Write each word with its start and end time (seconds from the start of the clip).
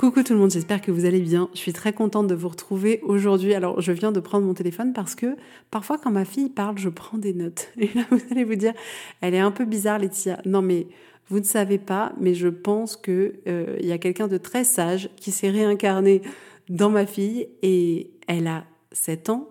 Coucou 0.00 0.22
tout 0.22 0.32
le 0.32 0.38
monde, 0.38 0.50
j'espère 0.50 0.80
que 0.80 0.90
vous 0.90 1.04
allez 1.04 1.20
bien. 1.20 1.50
Je 1.52 1.58
suis 1.58 1.74
très 1.74 1.92
contente 1.92 2.26
de 2.26 2.34
vous 2.34 2.48
retrouver 2.48 3.00
aujourd'hui. 3.02 3.52
Alors, 3.52 3.82
je 3.82 3.92
viens 3.92 4.12
de 4.12 4.20
prendre 4.20 4.46
mon 4.46 4.54
téléphone 4.54 4.94
parce 4.94 5.14
que 5.14 5.36
parfois, 5.70 5.98
quand 5.98 6.10
ma 6.10 6.24
fille 6.24 6.48
parle, 6.48 6.78
je 6.78 6.88
prends 6.88 7.18
des 7.18 7.34
notes. 7.34 7.68
Et 7.76 7.90
là, 7.94 8.06
vous 8.10 8.18
allez 8.30 8.44
vous 8.44 8.54
dire, 8.54 8.72
elle 9.20 9.34
est 9.34 9.40
un 9.40 9.50
peu 9.50 9.66
bizarre, 9.66 9.98
Laetitia. 9.98 10.40
Non, 10.46 10.62
mais 10.62 10.86
vous 11.28 11.38
ne 11.38 11.44
savez 11.44 11.76
pas, 11.76 12.14
mais 12.18 12.32
je 12.32 12.48
pense 12.48 12.96
que 12.96 13.34
euh, 13.46 13.76
il 13.78 13.84
y 13.84 13.92
a 13.92 13.98
quelqu'un 13.98 14.26
de 14.26 14.38
très 14.38 14.64
sage 14.64 15.10
qui 15.16 15.32
s'est 15.32 15.50
réincarné 15.50 16.22
dans 16.70 16.88
ma 16.88 17.04
fille 17.04 17.48
et 17.60 18.10
elle 18.26 18.46
a 18.46 18.64
7 18.92 19.28
ans. 19.28 19.50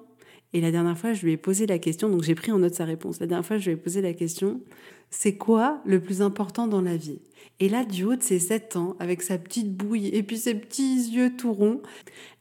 Et 0.53 0.61
la 0.61 0.71
dernière 0.71 0.97
fois, 0.97 1.13
je 1.13 1.27
lui 1.27 1.33
ai 1.33 1.37
posé 1.37 1.67
la 1.67 1.77
question, 1.77 2.09
donc 2.09 2.23
j'ai 2.23 2.33
pris 2.33 2.51
en 2.51 2.57
note 2.57 2.73
sa 2.73 2.85
réponse. 2.85 3.19
La 3.19 3.27
dernière 3.27 3.45
fois, 3.45 3.59
je 3.59 3.69
lui 3.69 3.73
ai 3.73 3.79
posé 3.79 4.01
la 4.01 4.13
question, 4.13 4.61
c'est 5.09 5.37
quoi 5.37 5.81
le 5.85 6.01
plus 6.01 6.21
important 6.21 6.67
dans 6.67 6.81
la 6.81 6.97
vie? 6.97 7.21
Et 7.59 7.69
là, 7.69 7.83
du 7.83 8.03
haut 8.05 8.15
de 8.15 8.23
ses 8.23 8.39
7 8.39 8.75
ans, 8.75 8.95
avec 8.99 9.21
sa 9.21 9.37
petite 9.37 9.75
bouille 9.75 10.07
et 10.07 10.23
puis 10.23 10.37
ses 10.37 10.55
petits 10.55 11.09
yeux 11.11 11.35
tout 11.35 11.51
ronds, 11.51 11.81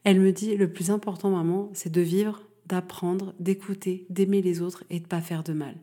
elle 0.05 0.21
me 0.21 0.33
dit, 0.33 0.57
le 0.57 0.73
plus 0.73 0.91
important, 0.91 1.31
maman, 1.31 1.71
c'est 1.73 1.93
de 1.93 2.01
vivre, 2.01 2.43
d'apprendre, 2.67 3.35
d'écouter, 3.41 4.07
d'aimer 4.11 4.43
les 4.43 4.63
autres 4.63 4.85
et 4.91 5.01
de 5.01 5.07
pas 5.07 5.21
faire 5.21 5.43
de 5.43 5.53
mal. 5.53 5.75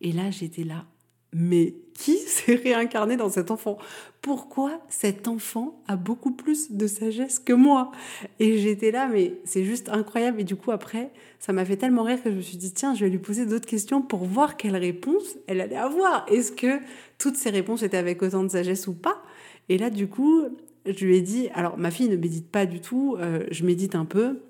Et 0.00 0.12
là, 0.12 0.30
j'étais 0.30 0.64
là, 0.64 0.86
mais 1.32 1.74
qui 1.94 2.16
s'est 2.26 2.54
réincarné 2.54 3.16
dans 3.16 3.28
cet 3.28 3.50
enfant? 3.50 3.78
Pourquoi 4.22 4.80
cet 4.88 5.28
enfant 5.28 5.80
a 5.86 5.96
beaucoup 5.96 6.32
plus 6.32 6.72
de 6.72 6.86
sagesse 6.86 7.38
que 7.38 7.52
moi? 7.52 7.92
Et 8.40 8.58
j'étais 8.58 8.90
là, 8.90 9.08
mais 9.08 9.34
c'est 9.44 9.64
juste 9.64 9.88
incroyable. 9.88 10.40
Et 10.40 10.44
du 10.44 10.56
coup, 10.56 10.70
après, 10.70 11.10
ça 11.38 11.52
m'a 11.52 11.64
fait 11.64 11.76
tellement 11.76 12.02
rire 12.02 12.22
que 12.22 12.30
je 12.30 12.36
me 12.36 12.40
suis 12.40 12.56
dit, 12.56 12.72
tiens, 12.72 12.94
je 12.94 13.04
vais 13.04 13.10
lui 13.10 13.18
poser 13.18 13.46
d'autres 13.46 13.68
questions 13.68 14.02
pour 14.02 14.24
voir 14.24 14.56
quelle 14.56 14.76
réponse 14.76 15.36
elle 15.46 15.60
allait 15.60 15.76
avoir. 15.76 16.26
Est-ce 16.28 16.52
que 16.52 16.80
toutes 17.18 17.36
ces 17.36 17.50
réponses 17.50 17.82
étaient 17.82 17.96
avec 17.96 18.22
autant 18.22 18.42
de 18.42 18.48
sagesse 18.48 18.86
ou 18.88 18.94
pas? 18.94 19.22
Et 19.68 19.78
là, 19.78 19.90
du 19.90 20.08
coup, 20.08 20.44
je 20.86 21.04
lui 21.04 21.16
ai 21.16 21.20
dit, 21.20 21.48
alors 21.54 21.78
ma 21.78 21.90
fille 21.90 22.08
ne 22.08 22.16
médite 22.16 22.50
pas 22.50 22.66
du 22.66 22.80
tout, 22.80 23.16
euh, 23.18 23.44
je 23.50 23.64
médite 23.64 23.94
un 23.94 24.04
peu, 24.04 24.40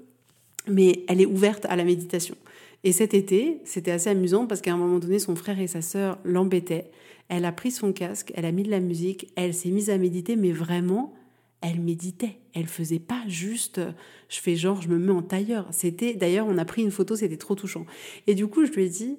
mais 0.67 1.05
elle 1.09 1.21
est 1.21 1.27
ouverte 1.27 1.67
à 1.67 1.77
la 1.77 1.84
méditation. 1.84 2.37
Et 2.84 2.93
cet 2.93 3.15
été, 3.15 3.61
c'était 3.65 3.91
assez 3.91 4.11
amusant 4.11 4.47
parce 4.47 4.61
qu'à 4.61 4.72
un 4.72 4.77
moment 4.77 4.99
donné, 4.99 5.19
son 5.19 5.34
frère 5.34 5.59
et 5.61 5.66
sa 5.66 5.83
sœur 5.83 6.19
l'embêtaient. 6.25 6.91
Elle 7.28 7.44
a 7.44 7.53
pris 7.53 7.71
son 7.71 7.93
casque, 7.93 8.33
elle 8.34 8.44
a 8.44 8.53
mis 8.53 8.62
de 8.62 8.71
la 8.71 8.81
musique, 8.81 9.31
elle 9.37 9.53
s'est 9.53 9.71
mise 9.71 9.91
à 9.91 9.99
méditer, 9.99 10.37
mais 10.37 10.53
vraiment, 10.53 11.15
elle 11.61 11.81
méditait. 11.81 12.38
Elle 12.55 12.67
faisait 12.67 13.00
pas 13.00 13.22
juste, 13.27 13.81
je 14.28 14.41
fais 14.41 14.56
genre, 14.56 14.81
je 14.81 14.88
me 14.88 14.99
mets 14.99 15.12
en 15.12 15.22
tailleur. 15.22 15.67
C'était, 15.71 16.15
d'ailleurs, 16.15 16.47
on 16.49 16.56
a 16.56 16.65
pris 16.65 16.83
une 16.83 16.91
photo, 16.91 17.17
c'était 17.17 17.37
trop 17.37 17.55
touchant. 17.55 17.84
Et 18.27 18.34
du 18.34 18.47
coup, 18.47 18.65
je 18.65 18.72
lui 18.72 18.84
ai 18.84 18.88
dit, 18.88 19.19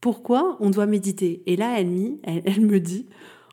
pourquoi 0.00 0.56
on 0.60 0.70
doit 0.70 0.86
méditer? 0.86 1.42
Et 1.46 1.56
là, 1.56 1.78
elle, 1.78 2.18
elle, 2.22 2.42
elle 2.46 2.60
me 2.62 2.80
dit, 2.80 3.06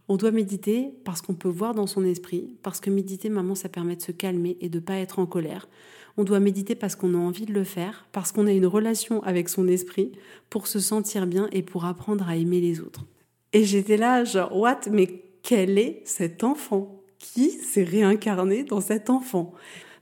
on 0.07 0.17
doit 0.17 0.31
méditer 0.31 0.91
parce 1.05 1.21
qu'on 1.21 1.35
peut 1.35 1.49
voir 1.49 1.75
dans 1.75 1.87
son 1.87 2.03
esprit, 2.03 2.57
parce 2.63 2.79
que 2.79 2.89
méditer, 2.89 3.29
maman, 3.29 3.55
ça 3.55 3.69
permet 3.69 3.95
de 3.95 4.01
se 4.01 4.11
calmer 4.11 4.57
et 4.61 4.69
de 4.69 4.79
pas 4.79 4.95
être 4.95 5.19
en 5.19 5.25
colère. 5.25 5.69
On 6.17 6.23
doit 6.23 6.39
méditer 6.39 6.75
parce 6.75 6.95
qu'on 6.95 7.13
a 7.13 7.17
envie 7.17 7.45
de 7.45 7.53
le 7.53 7.63
faire, 7.63 8.05
parce 8.11 8.31
qu'on 8.31 8.47
a 8.47 8.51
une 8.51 8.65
relation 8.65 9.21
avec 9.23 9.49
son 9.49 9.67
esprit, 9.67 10.11
pour 10.49 10.67
se 10.67 10.79
sentir 10.79 11.27
bien 11.27 11.47
et 11.51 11.61
pour 11.61 11.85
apprendre 11.85 12.27
à 12.27 12.35
aimer 12.35 12.61
les 12.61 12.81
autres. 12.81 13.05
Et 13.53 13.63
j'étais 13.63 13.97
là, 13.97 14.23
genre, 14.23 14.55
what? 14.55 14.81
Mais 14.89 15.23
quel 15.43 15.77
est 15.77 16.01
cet 16.05 16.43
enfant? 16.43 16.97
Qui 17.19 17.51
s'est 17.51 17.83
réincarné 17.83 18.63
dans 18.63 18.81
cet 18.81 19.09
enfant? 19.09 19.53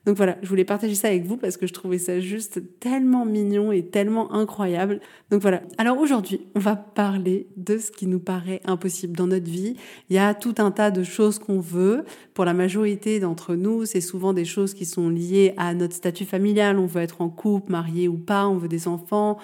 Donc 0.10 0.18
voilà, 0.18 0.38
je 0.42 0.50
voulais 0.50 0.66
partager 0.66 0.96
ça 0.96 1.10
avec 1.10 1.24
vous 1.24 1.38
parce 1.38 1.56
que 1.56 1.68
je 1.68 1.74
trouvais 1.74 2.00
ça 2.00 2.20
juste 2.20 2.80
tellement 2.80 3.26
mignon 3.26 3.72
et 3.72 3.86
tellement 3.86 4.34
incroyable. 4.34 5.02
Donc 5.30 5.44
voilà. 5.44 5.62
Alors 5.78 6.00
aujourd'hui, 6.00 6.48
on 6.56 6.60
va 6.60 6.76
parler 6.76 7.46
de 7.58 7.78
ce 7.78 7.92
qui 7.92 8.08
nous 8.08 8.18
paraît 8.18 8.60
impossible 8.66 9.16
dans 9.16 9.28
notre 9.28 9.46
vie. 9.46 9.76
Il 10.10 10.16
y 10.16 10.18
a 10.18 10.34
tout 10.34 10.56
un 10.58 10.72
tas 10.72 10.90
de 10.90 11.04
choses 11.04 11.38
qu'on 11.38 11.60
veut. 11.60 12.06
Pour 12.34 12.44
la 12.44 12.56
majorité 12.56 13.20
d'entre 13.20 13.54
nous, 13.54 13.86
c'est 13.86 14.02
souvent 14.02 14.34
des 14.34 14.46
choses 14.46 14.74
qui 14.74 14.88
sont 14.88 15.10
liées 15.10 15.54
à 15.58 15.76
notre 15.76 15.94
statut 15.94 16.26
familial. 16.26 16.80
On 16.80 16.88
veut 16.88 17.04
être 17.04 17.22
en 17.22 17.30
couple, 17.30 17.72
marié 17.72 18.08
ou 18.08 18.18
pas, 18.18 18.48
on 18.48 18.58
veut 18.58 18.68
des 18.68 18.88
enfants 18.88 19.38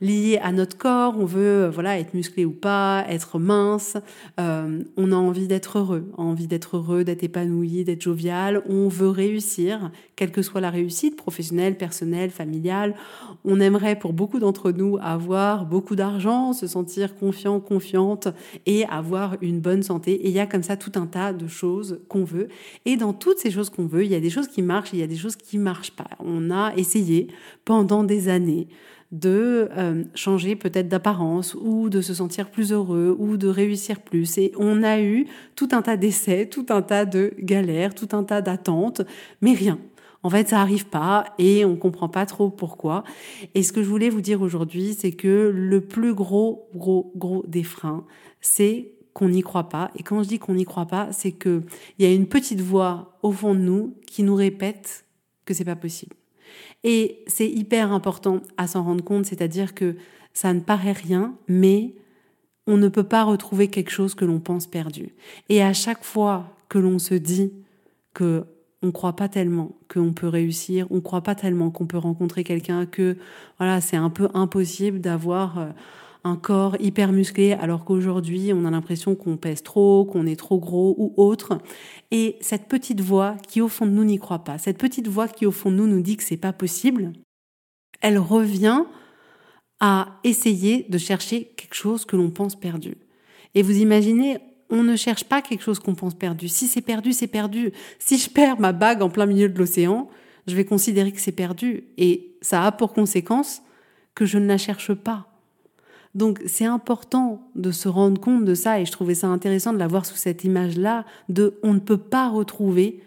lié 0.00 0.38
à 0.42 0.52
notre 0.52 0.76
corps. 0.76 1.14
On 1.18 1.24
veut 1.24 1.64
euh, 1.64 1.70
voilà 1.70 1.98
être 1.98 2.14
musclé 2.14 2.44
ou 2.44 2.52
pas, 2.52 3.04
être 3.08 3.38
mince. 3.38 3.96
Euh, 4.38 4.82
on 4.96 5.12
a 5.12 5.16
envie 5.16 5.46
d'être 5.46 5.78
heureux, 5.78 6.10
envie 6.16 6.46
d'être 6.46 6.76
heureux, 6.76 7.04
d'être 7.04 7.22
épanoui, 7.22 7.84
d'être 7.84 8.02
jovial. 8.02 8.62
On 8.68 8.88
veut 8.88 9.08
réussir, 9.08 9.90
quelle 10.16 10.32
que 10.32 10.42
soit 10.42 10.60
la 10.60 10.70
réussite 10.70 11.16
professionnelle, 11.16 11.76
personnelle, 11.76 12.30
familiale. 12.30 12.94
On 13.44 13.60
aimerait 13.60 13.98
pour 13.98 14.12
beaucoup 14.12 14.38
d'entre 14.38 14.70
nous 14.70 14.98
avoir 15.00 15.66
beaucoup 15.66 15.96
d'argent, 15.96 16.52
se 16.52 16.66
sentir 16.66 17.16
confiant, 17.16 17.60
confiante 17.60 18.28
et 18.66 18.84
avoir 18.86 19.36
une 19.40 19.60
bonne 19.60 19.82
santé. 19.82 20.12
Et 20.12 20.28
il 20.28 20.34
y 20.34 20.40
a 20.40 20.46
comme 20.46 20.62
ça 20.62 20.76
tout 20.76 20.92
un 20.94 21.06
tas 21.06 21.32
de 21.32 21.46
choses 21.46 22.00
qu'on 22.08 22.24
veut. 22.24 22.48
Et 22.84 22.96
dans 22.96 23.12
toutes 23.12 23.38
ces 23.38 23.50
choses 23.50 23.70
qu'on 23.70 23.86
veut, 23.86 24.04
il 24.04 24.10
y 24.10 24.14
a 24.14 24.20
des 24.20 24.30
choses 24.30 24.48
qui 24.48 24.62
marchent, 24.62 24.92
il 24.92 24.98
y 24.98 25.02
a 25.02 25.06
des 25.06 25.16
choses 25.16 25.36
qui 25.36 25.58
marchent 25.58 25.92
pas. 25.92 26.08
On 26.18 26.50
a 26.50 26.74
essayé 26.76 27.28
pendant 27.64 28.04
des 28.04 28.28
années 28.28 28.68
de 29.12 29.68
euh, 29.76 30.04
changer 30.14 30.54
peut-être 30.54 30.88
d'apparence 30.88 31.54
ou 31.54 31.88
de 31.88 32.00
se 32.00 32.14
sentir 32.14 32.50
plus 32.50 32.72
heureux 32.72 33.16
ou 33.18 33.36
de 33.36 33.48
réussir 33.48 34.00
plus. 34.00 34.38
Et 34.38 34.52
on 34.56 34.82
a 34.82 35.00
eu 35.00 35.26
tout 35.56 35.68
un 35.72 35.82
tas 35.82 35.96
d'essais, 35.96 36.46
tout 36.46 36.66
un 36.70 36.82
tas 36.82 37.04
de 37.04 37.34
galères, 37.38 37.94
tout 37.94 38.08
un 38.12 38.22
tas 38.22 38.40
d'attentes, 38.40 39.02
mais 39.40 39.52
rien. 39.52 39.78
En 40.22 40.30
fait, 40.30 40.48
ça 40.48 40.60
arrive 40.60 40.86
pas 40.86 41.24
et 41.38 41.64
on 41.64 41.76
comprend 41.76 42.08
pas 42.08 42.26
trop 42.26 42.50
pourquoi. 42.50 43.04
Et 43.54 43.62
ce 43.62 43.72
que 43.72 43.82
je 43.82 43.88
voulais 43.88 44.10
vous 44.10 44.20
dire 44.20 44.42
aujourd'hui, 44.42 44.94
c'est 44.94 45.12
que 45.12 45.50
le 45.54 45.80
plus 45.80 46.14
gros, 46.14 46.68
gros, 46.74 47.10
gros 47.16 47.42
des 47.48 47.62
freins, 47.62 48.04
c'est 48.40 48.92
qu'on 49.14 49.30
n'y 49.30 49.42
croit 49.42 49.68
pas. 49.70 49.90
Et 49.96 50.02
quand 50.02 50.22
je 50.22 50.28
dis 50.28 50.38
qu'on 50.38 50.54
n'y 50.54 50.66
croit 50.66 50.86
pas, 50.86 51.08
c'est 51.12 51.32
que 51.32 51.62
il 51.98 52.06
y 52.06 52.08
a 52.08 52.14
une 52.14 52.26
petite 52.26 52.60
voix 52.60 53.18
au 53.22 53.32
fond 53.32 53.54
de 53.54 53.60
nous 53.60 53.96
qui 54.06 54.22
nous 54.22 54.34
répète 54.34 55.06
que 55.46 55.54
c'est 55.54 55.64
pas 55.64 55.76
possible. 55.76 56.14
Et 56.84 57.22
c'est 57.26 57.48
hyper 57.48 57.92
important 57.92 58.40
à 58.56 58.66
s'en 58.66 58.82
rendre 58.82 59.04
compte, 59.04 59.26
c'est-à-dire 59.26 59.74
que 59.74 59.96
ça 60.32 60.52
ne 60.52 60.60
paraît 60.60 60.92
rien, 60.92 61.34
mais 61.48 61.94
on 62.66 62.76
ne 62.76 62.88
peut 62.88 63.04
pas 63.04 63.24
retrouver 63.24 63.68
quelque 63.68 63.90
chose 63.90 64.14
que 64.14 64.24
l'on 64.24 64.40
pense 64.40 64.66
perdu. 64.66 65.14
Et 65.48 65.62
à 65.62 65.72
chaque 65.72 66.04
fois 66.04 66.56
que 66.68 66.78
l'on 66.78 66.98
se 66.98 67.14
dit 67.14 67.52
que 68.14 68.44
on 68.82 68.92
croit 68.92 69.14
pas 69.14 69.28
tellement 69.28 69.76
qu'on 69.92 70.14
peut 70.14 70.28
réussir, 70.28 70.86
on 70.90 71.00
croit 71.00 71.22
pas 71.22 71.34
tellement 71.34 71.70
qu'on 71.70 71.86
peut 71.86 71.98
rencontrer 71.98 72.44
quelqu'un 72.44 72.86
que 72.86 73.18
voilà, 73.58 73.80
c'est 73.80 73.96
un 73.96 74.08
peu 74.08 74.28
impossible 74.32 75.00
d'avoir 75.00 75.58
euh, 75.58 75.66
un 76.24 76.36
corps 76.36 76.76
hyper 76.80 77.12
musclé 77.12 77.52
alors 77.52 77.84
qu'aujourd'hui 77.84 78.52
on 78.52 78.64
a 78.64 78.70
l'impression 78.70 79.14
qu'on 79.14 79.36
pèse 79.36 79.62
trop, 79.62 80.04
qu'on 80.04 80.26
est 80.26 80.36
trop 80.36 80.58
gros 80.58 80.94
ou 80.98 81.14
autre. 81.16 81.58
Et 82.10 82.36
cette 82.40 82.68
petite 82.68 83.00
voix 83.00 83.36
qui 83.48 83.60
au 83.60 83.68
fond 83.68 83.86
de 83.86 83.92
nous 83.92 84.04
n'y 84.04 84.18
croit 84.18 84.44
pas, 84.44 84.58
cette 84.58 84.78
petite 84.78 85.08
voix 85.08 85.28
qui 85.28 85.46
au 85.46 85.52
fond 85.52 85.70
de 85.70 85.76
nous 85.76 85.86
nous 85.86 86.00
dit 86.00 86.16
que 86.16 86.24
c'est 86.24 86.36
pas 86.36 86.52
possible, 86.52 87.12
elle 88.00 88.18
revient 88.18 88.84
à 89.80 90.18
essayer 90.24 90.86
de 90.88 90.98
chercher 90.98 91.44
quelque 91.56 91.74
chose 91.74 92.04
que 92.04 92.16
l'on 92.16 92.30
pense 92.30 92.54
perdu. 92.54 92.96
Et 93.54 93.62
vous 93.62 93.78
imaginez, 93.78 94.38
on 94.68 94.82
ne 94.82 94.94
cherche 94.94 95.24
pas 95.24 95.42
quelque 95.42 95.62
chose 95.62 95.78
qu'on 95.78 95.94
pense 95.94 96.14
perdu. 96.14 96.48
Si 96.48 96.68
c'est 96.68 96.82
perdu, 96.82 97.12
c'est 97.12 97.26
perdu. 97.26 97.72
Si 97.98 98.18
je 98.18 98.30
perds 98.30 98.60
ma 98.60 98.72
bague 98.72 99.02
en 99.02 99.10
plein 99.10 99.26
milieu 99.26 99.48
de 99.48 99.58
l'océan, 99.58 100.08
je 100.46 100.54
vais 100.54 100.64
considérer 100.64 101.12
que 101.12 101.20
c'est 101.20 101.32
perdu. 101.32 101.84
Et 101.96 102.36
ça 102.42 102.64
a 102.64 102.72
pour 102.72 102.92
conséquence 102.92 103.62
que 104.14 104.26
je 104.26 104.38
ne 104.38 104.46
la 104.46 104.58
cherche 104.58 104.94
pas. 104.94 105.29
Donc 106.14 106.40
c'est 106.46 106.64
important 106.64 107.48
de 107.54 107.70
se 107.70 107.88
rendre 107.88 108.20
compte 108.20 108.44
de 108.44 108.54
ça 108.54 108.80
et 108.80 108.84
je 108.84 108.92
trouvais 108.92 109.14
ça 109.14 109.28
intéressant 109.28 109.72
de 109.72 109.78
l'avoir 109.78 110.06
sous 110.06 110.16
cette 110.16 110.44
image-là 110.44 111.04
de 111.28 111.58
on 111.62 111.72
ne 111.72 111.78
peut 111.78 111.98
pas 111.98 112.28
retrouver 112.28 113.00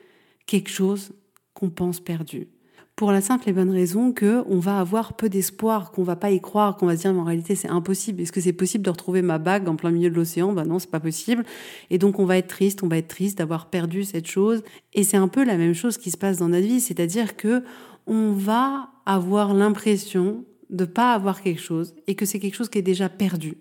quelque 0.46 0.70
chose 0.70 1.12
qu'on 1.54 1.70
pense 1.70 2.00
perdu. 2.00 2.48
Pour 2.96 3.12
la 3.12 3.22
simple 3.22 3.50
et 3.50 3.54
bonne 3.54 3.72
raison 3.72 4.12
que 4.12 4.44
on 4.48 4.60
va 4.60 4.80
avoir 4.80 5.14
peu 5.14 5.28
d'espoir, 5.28 5.92
qu'on 5.92 6.04
va 6.04 6.16
pas 6.16 6.30
y 6.30 6.40
croire, 6.40 6.78
qu'on 6.78 6.86
va 6.86 6.96
se 6.96 7.02
dire 7.02 7.14
mais 7.14 7.20
en 7.20 7.26
réalité 7.26 7.56
c'est 7.56 7.68
impossible. 7.68 8.22
Est-ce 8.22 8.32
que 8.32 8.40
c'est 8.40 8.54
possible 8.54 8.86
de 8.86 8.90
retrouver 8.92 9.22
ma 9.22 9.40
bague 9.40 9.68
en 9.68 9.76
plein 9.76 9.92
milieu 9.92 10.12
de 10.12 10.16
l'océan? 10.16 10.54
Ben 10.54 10.64
non, 10.64 10.80
c'est 10.80 10.92
pas 10.92 11.00
possible. 11.00 11.44
Et 11.90 11.98
donc 11.98 12.20
on 12.20 12.26
va 12.26 12.38
être 12.38 12.48
triste, 12.48 12.84
on 12.84 12.88
va 12.88 12.98
être 12.98 13.08
triste 13.08 13.40
d'avoir 13.40 13.70
perdu 13.70 14.04
cette 14.04 14.28
chose. 14.28 14.64
Et 14.94 15.04
c'est 15.04 15.18
un 15.18 15.28
peu 15.28 15.44
la 15.44 15.58
même 15.58 15.74
chose 15.74 15.98
qui 15.98 16.12
se 16.12 16.18
passe 16.18 16.38
dans 16.38 16.50
notre 16.50 16.68
vie, 16.68 16.80
c'est-à-dire 16.80 17.36
que 17.36 17.64
on 18.06 18.32
va 18.34 18.90
avoir 19.06 19.54
l'impression 19.54 20.46
de 20.70 20.86
pas 20.86 21.14
avoir 21.14 21.42
quelque 21.42 21.62
chose 21.62 21.96
et 22.08 22.16
que 22.16 22.26
c'est 22.26 22.40
quelque 22.40 22.56
chose 22.56 22.70
qui 22.70 22.80
est 22.80 22.84
déjà 22.84 23.10
perdu. 23.10 23.58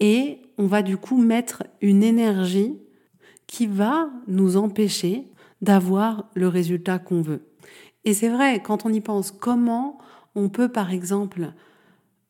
Et 0.00 0.38
on 0.58 0.66
va 0.66 0.82
du 0.82 0.96
coup 0.96 1.20
mettre 1.20 1.64
une 1.80 2.02
énergie 2.02 2.78
qui 3.46 3.66
va 3.66 4.10
nous 4.26 4.56
empêcher 4.56 5.24
d'avoir 5.62 6.28
le 6.34 6.48
résultat 6.48 6.98
qu'on 6.98 7.22
veut. 7.22 7.42
Et 8.04 8.14
c'est 8.14 8.28
vrai, 8.28 8.62
quand 8.62 8.86
on 8.86 8.92
y 8.92 9.00
pense, 9.00 9.30
comment 9.30 9.98
on 10.34 10.48
peut 10.48 10.70
par 10.70 10.92
exemple 10.92 11.52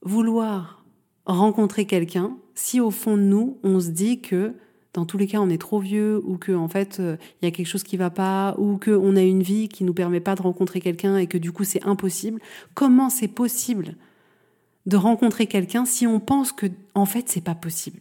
vouloir 0.02 0.84
rencontrer 1.26 1.84
quelqu'un 1.84 2.38
si 2.54 2.80
au 2.80 2.90
fond 2.90 3.16
de 3.16 3.22
nous, 3.22 3.58
on 3.62 3.78
se 3.78 3.90
dit 3.90 4.20
que 4.20 4.54
dans 4.94 5.04
tous 5.04 5.18
les 5.18 5.26
cas, 5.26 5.38
on 5.40 5.50
est 5.50 5.60
trop 5.60 5.80
vieux 5.80 6.20
ou 6.24 6.38
que 6.38 6.52
en 6.52 6.68
fait, 6.68 6.98
euh, 7.00 7.16
il 7.40 7.44
y 7.44 7.48
a 7.48 7.50
quelque 7.50 7.66
chose 7.66 7.82
qui 7.82 7.96
va 7.96 8.10
pas 8.10 8.54
ou 8.58 8.78
que 8.78 8.90
on 8.90 9.16
a 9.16 9.22
une 9.22 9.42
vie 9.42 9.68
qui 9.68 9.84
nous 9.84 9.94
permet 9.94 10.20
pas 10.20 10.34
de 10.34 10.42
rencontrer 10.42 10.80
quelqu'un 10.80 11.16
et 11.16 11.26
que 11.26 11.38
du 11.38 11.52
coup, 11.52 11.64
c'est 11.64 11.84
impossible. 11.84 12.40
Comment 12.74 13.10
c'est 13.10 13.28
possible 13.28 13.94
de 14.86 14.96
rencontrer 14.96 15.46
quelqu'un 15.46 15.84
si 15.84 16.06
on 16.06 16.20
pense 16.20 16.52
que 16.52 16.66
en 16.94 17.06
fait, 17.06 17.28
c'est 17.28 17.44
pas 17.44 17.54
possible? 17.54 18.00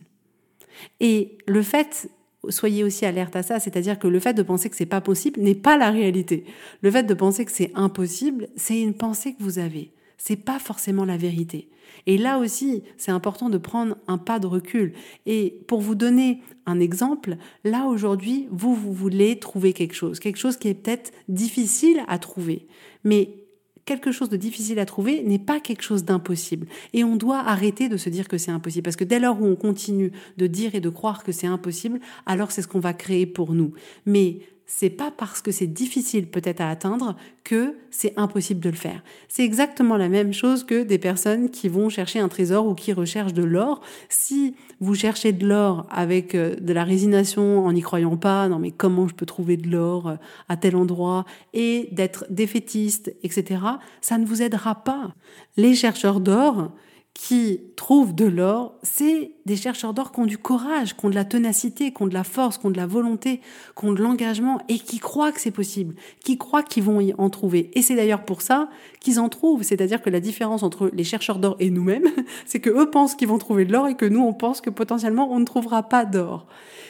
Et 1.00 1.38
le 1.48 1.62
fait 1.62 2.10
soyez 2.50 2.84
aussi 2.84 3.06
alerte 3.06 3.36
à 3.36 3.44
ça, 3.44 3.60
c'est-à-dire 3.60 4.00
que 4.00 4.08
le 4.08 4.20
fait 4.20 4.34
de 4.34 4.44
penser 4.44 4.70
que 4.70 4.76
c'est 4.76 4.86
pas 4.86 5.02
possible 5.02 5.42
n'est 5.42 5.56
pas 5.56 5.78
la 5.78 5.92
réalité. 5.92 6.46
Le 6.82 6.92
fait 6.92 7.04
de 7.04 7.14
penser 7.14 7.46
que 7.46 7.52
c'est 7.52 7.72
impossible, 7.76 8.48
c'est 8.56 8.80
une 8.80 8.94
pensée 8.94 9.34
que 9.34 9.44
vous 9.44 9.60
avez. 9.60 9.92
C'est 10.18 10.36
pas 10.36 10.60
forcément 10.60 11.06
la 11.06 11.18
vérité. 11.18 11.70
Et 12.06 12.18
là 12.18 12.40
aussi, 12.40 12.84
c'est 12.98 13.12
important 13.12 13.50
de 13.50 13.58
prendre 13.58 13.98
un 14.08 14.18
pas 14.18 14.40
de 14.40 14.48
recul. 14.48 14.94
Et 15.26 15.62
pour 15.68 15.82
vous 15.82 15.96
donner 15.96 16.42
un 16.66 16.80
exemple, 16.80 17.38
là 17.64 17.86
aujourd'hui, 17.86 18.48
vous, 18.52 18.74
vous 18.74 18.94
voulez 18.94 19.40
trouver 19.40 19.74
quelque 19.74 19.96
chose, 19.96 20.20
quelque 20.20 20.38
chose 20.38 20.58
qui 20.58 20.70
est 20.70 20.74
peut-être 20.74 21.12
difficile 21.28 22.04
à 22.08 22.18
trouver. 22.18 22.68
Mais 23.04 23.48
quelque 23.88 24.12
chose 24.12 24.30
de 24.30 24.38
difficile 24.38 24.80
à 24.80 24.86
trouver 24.86 25.24
n'est 25.24 25.40
pas 25.40 25.60
quelque 25.60 25.82
chose 25.82 26.04
d'impossible. 26.04 26.68
Et 26.94 27.04
on 27.04 27.16
doit 27.16 27.40
arrêter 27.40 27.90
de 27.90 27.98
se 27.98 28.10
dire 28.10 28.28
que 28.28 28.38
c'est 28.38 28.52
impossible. 28.52 28.84
Parce 28.84 28.98
que 28.98 29.06
dès 29.06 29.20
lors 29.20 29.42
où 29.42 29.46
on 29.46 29.56
continue 29.56 30.12
de 30.38 30.46
dire 30.46 30.76
et 30.76 30.82
de 30.82 30.90
croire 30.90 31.24
que 31.24 31.32
c'est 31.32 31.48
impossible, 31.48 32.00
alors 32.26 32.52
c'est 32.52 32.62
ce 32.62 32.68
qu'on 32.68 32.82
va 32.82 32.94
créer 32.94 33.26
pour 33.26 33.54
nous. 33.54 33.74
Mais 34.06 34.40
c'est 34.70 34.90
pas 34.90 35.12
parce 35.12 35.42
que 35.42 35.52
c'est 35.52 35.66
difficile 35.66 36.28
peut-être 36.28 36.60
à 36.60 36.70
atteindre 36.70 37.16
que 37.46 37.78
c'est 37.90 38.14
impossible 38.18 38.60
de 38.60 38.70
le 38.70 38.76
faire. 38.76 39.02
C'est 39.30 39.46
exactement 39.46 39.96
la 39.96 40.10
même 40.10 40.34
chose 40.34 40.66
que 40.66 40.84
des 40.84 40.98
personnes 40.98 41.50
qui 41.50 41.70
vont 41.70 41.88
chercher 41.88 42.20
un 42.20 42.28
trésor 42.28 42.68
ou 42.68 42.76
qui 42.76 42.92
recherchent 42.92 43.34
de 43.34 43.44
l'or. 43.44 43.80
Si 44.10 44.56
vous 44.82 44.94
cherchez 44.94 45.32
de 45.32 45.48
l'or 45.48 45.88
avec 45.90 46.36
euh, 46.36 46.56
de 46.58 46.74
la 46.74 46.84
résignation 46.84 47.66
en 47.66 47.72
n'y 47.72 47.82
croyant 47.82 48.18
pas, 48.18 48.50
non 48.50 48.60
mais 48.60 48.72
comment 48.72 49.08
je 49.08 49.16
peux 49.16 49.26
trouver 49.26 49.56
de 49.56 49.70
l'or 49.70 50.10
euh, 50.10 50.16
à 50.50 50.58
tel 50.58 50.76
endroit 50.76 51.24
et 51.54 51.88
d'être 51.94 52.26
défaitiste, 52.30 53.16
etc., 53.24 53.62
ça 54.02 54.18
ne 54.18 54.26
vous 54.26 54.42
aidera 54.42 54.76
pas. 54.76 55.14
Les 55.56 55.76
chercheurs 55.76 56.20
d'or, 56.20 56.72
qui 57.18 57.62
trouvent 57.76 58.14
de 58.14 58.26
l'or, 58.26 58.76
c'est 58.84 59.32
des 59.48 59.56
chercheurs 59.56 59.96
d'or 59.96 60.12
qui 60.12 60.20
ont 60.20 60.28
du 60.28 60.38
courage, 60.38 60.96
qui 60.96 61.04
ont 61.04 61.10
de 61.10 61.16
la 61.16 61.26
ténacité, 61.26 61.92
qui 61.92 62.04
ont 62.04 62.06
de 62.06 62.14
la 62.14 62.24
force, 62.24 62.60
qui 62.60 62.68
ont 62.68 62.70
de 62.70 62.78
la 62.78 62.86
volonté, 62.86 63.42
qui 63.76 63.86
ont 63.86 63.92
de 63.92 64.04
l'engagement 64.04 64.62
et 64.70 64.78
qui 64.78 65.00
croient 65.00 65.32
que 65.32 65.42
c'est 65.42 65.50
possible, 65.50 65.96
qui 66.24 66.38
croient 66.38 66.62
qu'ils 66.62 66.84
vont 66.84 67.02
y 67.02 67.16
en 67.18 67.32
trouver. 67.32 67.72
Et 67.74 67.82
c'est 67.82 67.96
d'ailleurs 67.96 68.24
pour 68.24 68.44
ça 68.44 68.70
qu'ils 69.00 69.20
en 69.20 69.30
trouvent. 69.30 69.64
C'est-à-dire 69.64 70.04
que 70.04 70.12
la 70.12 70.20
différence 70.20 70.62
entre 70.62 70.92
les 70.94 71.04
chercheurs 71.04 71.40
d'or 71.40 71.56
et 71.60 71.72
nous-mêmes, 71.72 72.08
c'est 72.46 72.60
que 72.60 72.70
eux 72.70 72.92
pensent 72.92 73.16
qu'ils 73.16 73.30
vont 73.30 73.40
trouver 73.40 73.66
de 73.66 73.72
l'or 73.72 73.88
et 73.88 73.96
que 73.96 74.06
nous, 74.06 74.22
on 74.22 74.34
pense 74.34 74.62
que 74.62 74.70
potentiellement 74.70 75.34
on 75.34 75.40
ne 75.40 75.46
trouvera 75.46 75.90
pas 75.90 76.06
d'or. 76.06 76.46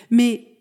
Mais 0.09 0.57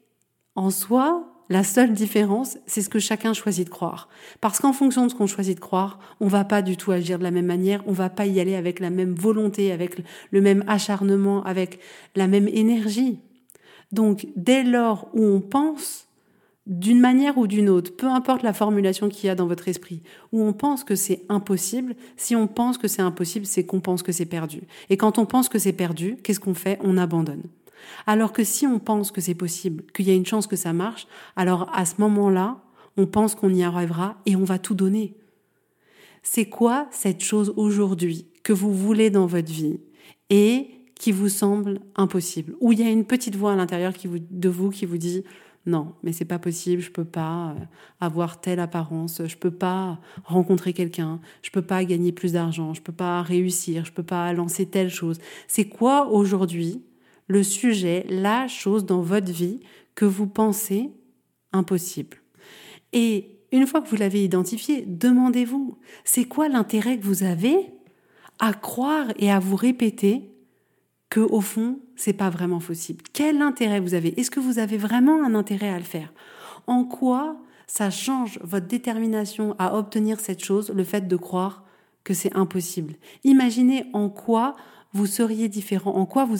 en 0.54 0.70
soi, 0.70 1.35
la 1.48 1.62
seule 1.62 1.92
différence, 1.92 2.58
c'est 2.66 2.82
ce 2.82 2.88
que 2.88 2.98
chacun 2.98 3.32
choisit 3.32 3.66
de 3.66 3.70
croire. 3.70 4.08
Parce 4.40 4.58
qu'en 4.58 4.72
fonction 4.72 5.06
de 5.06 5.10
ce 5.10 5.14
qu'on 5.14 5.26
choisit 5.26 5.56
de 5.56 5.60
croire, 5.60 5.98
on 6.20 6.26
va 6.26 6.44
pas 6.44 6.62
du 6.62 6.76
tout 6.76 6.90
agir 6.90 7.18
de 7.18 7.24
la 7.24 7.30
même 7.30 7.46
manière, 7.46 7.82
on 7.86 7.92
va 7.92 8.10
pas 8.10 8.26
y 8.26 8.40
aller 8.40 8.56
avec 8.56 8.80
la 8.80 8.90
même 8.90 9.14
volonté, 9.14 9.70
avec 9.70 10.02
le 10.30 10.40
même 10.40 10.64
acharnement, 10.66 11.44
avec 11.44 11.78
la 12.16 12.26
même 12.26 12.48
énergie. 12.48 13.20
Donc, 13.92 14.26
dès 14.34 14.64
lors 14.64 15.08
où 15.14 15.24
on 15.24 15.40
pense, 15.40 16.06
d'une 16.66 16.98
manière 16.98 17.38
ou 17.38 17.46
d'une 17.46 17.68
autre, 17.68 17.94
peu 17.96 18.08
importe 18.08 18.42
la 18.42 18.52
formulation 18.52 19.08
qu'il 19.08 19.28
y 19.28 19.30
a 19.30 19.36
dans 19.36 19.46
votre 19.46 19.68
esprit, 19.68 20.02
où 20.32 20.42
on 20.42 20.52
pense 20.52 20.82
que 20.82 20.96
c'est 20.96 21.22
impossible, 21.28 21.94
si 22.16 22.34
on 22.34 22.48
pense 22.48 22.76
que 22.76 22.88
c'est 22.88 23.02
impossible, 23.02 23.46
c'est 23.46 23.64
qu'on 23.64 23.80
pense 23.80 24.02
que 24.02 24.10
c'est 24.10 24.26
perdu. 24.26 24.62
Et 24.90 24.96
quand 24.96 25.18
on 25.18 25.26
pense 25.26 25.48
que 25.48 25.60
c'est 25.60 25.72
perdu, 25.72 26.16
qu'est-ce 26.24 26.40
qu'on 26.40 26.54
fait? 26.54 26.78
On 26.82 26.98
abandonne. 26.98 27.44
Alors 28.06 28.32
que 28.32 28.44
si 28.44 28.66
on 28.66 28.78
pense 28.78 29.10
que 29.10 29.20
c'est 29.20 29.34
possible, 29.34 29.84
qu'il 29.92 30.06
y 30.06 30.10
a 30.10 30.14
une 30.14 30.26
chance 30.26 30.46
que 30.46 30.56
ça 30.56 30.72
marche, 30.72 31.06
alors 31.36 31.70
à 31.74 31.84
ce 31.84 31.94
moment-là, 32.00 32.58
on 32.96 33.06
pense 33.06 33.34
qu'on 33.34 33.52
y 33.52 33.62
arrivera 33.62 34.16
et 34.26 34.36
on 34.36 34.44
va 34.44 34.58
tout 34.58 34.74
donner. 34.74 35.14
C'est 36.22 36.48
quoi 36.48 36.88
cette 36.90 37.22
chose 37.22 37.52
aujourd'hui 37.56 38.26
que 38.42 38.52
vous 38.52 38.72
voulez 38.72 39.10
dans 39.10 39.26
votre 39.26 39.52
vie 39.52 39.80
et 40.30 40.70
qui 40.94 41.12
vous 41.12 41.28
semble 41.28 41.80
impossible? 41.94 42.56
Où 42.60 42.72
il 42.72 42.80
y 42.80 42.82
a 42.82 42.90
une 42.90 43.04
petite 43.04 43.36
voix 43.36 43.52
à 43.52 43.56
l'intérieur 43.56 43.92
de 44.02 44.48
vous 44.48 44.70
qui 44.70 44.86
vous 44.86 44.98
dit 44.98 45.24
non, 45.66 45.94
mais 46.04 46.12
c'est 46.12 46.24
pas 46.24 46.38
possible, 46.38 46.80
je 46.80 46.92
peux 46.92 47.04
pas 47.04 47.50
euh, 47.50 47.64
avoir 48.00 48.40
telle 48.40 48.60
apparence, 48.60 49.20
je 49.26 49.36
peux 49.36 49.50
pas 49.50 49.98
rencontrer 50.24 50.72
quelqu'un, 50.72 51.20
je 51.42 51.50
peux 51.50 51.62
pas 51.62 51.84
gagner 51.84 52.12
plus 52.12 52.32
d'argent, 52.32 52.72
je 52.72 52.80
peux 52.80 52.92
pas 52.92 53.20
réussir, 53.22 53.84
je 53.84 53.92
peux 53.92 54.04
pas 54.04 54.32
lancer 54.32 54.66
telle 54.66 54.90
chose. 54.90 55.18
C'est 55.48 55.68
quoi 55.68 56.08
aujourd'hui 56.08 56.82
le 57.26 57.42
sujet, 57.42 58.06
la 58.08 58.48
chose 58.48 58.86
dans 58.86 59.00
votre 59.00 59.32
vie 59.32 59.60
que 59.94 60.04
vous 60.04 60.26
pensez 60.26 60.90
impossible. 61.52 62.18
Et 62.92 63.36
une 63.52 63.66
fois 63.66 63.80
que 63.80 63.88
vous 63.88 63.96
l'avez 63.96 64.22
identifié, 64.24 64.84
demandez-vous, 64.86 65.78
c'est 66.04 66.24
quoi 66.24 66.48
l'intérêt 66.48 66.98
que 66.98 67.04
vous 67.04 67.22
avez 67.22 67.56
à 68.38 68.52
croire 68.52 69.06
et 69.18 69.30
à 69.30 69.38
vous 69.38 69.56
répéter 69.56 70.30
que 71.08 71.20
au 71.20 71.40
fond, 71.40 71.78
c'est 71.94 72.12
pas 72.12 72.30
vraiment 72.30 72.58
possible? 72.58 73.04
Quel 73.12 73.40
intérêt 73.40 73.80
vous 73.80 73.94
avez? 73.94 74.18
Est-ce 74.20 74.30
que 74.30 74.40
vous 74.40 74.58
avez 74.58 74.76
vraiment 74.76 75.24
un 75.24 75.34
intérêt 75.34 75.70
à 75.70 75.78
le 75.78 75.84
faire? 75.84 76.12
En 76.66 76.84
quoi 76.84 77.38
ça 77.66 77.90
change 77.90 78.38
votre 78.42 78.66
détermination 78.66 79.54
à 79.58 79.76
obtenir 79.76 80.20
cette 80.20 80.44
chose, 80.44 80.70
le 80.70 80.84
fait 80.84 81.08
de 81.08 81.16
croire 81.16 81.64
que 82.04 82.14
c'est 82.14 82.36
impossible? 82.36 82.94
Imaginez 83.24 83.86
en 83.92 84.08
quoi 84.08 84.56
vous 84.96 85.06
seriez 85.06 85.48
différent 85.48 85.94
En 85.94 86.06
quoi 86.06 86.24
vous, 86.24 86.38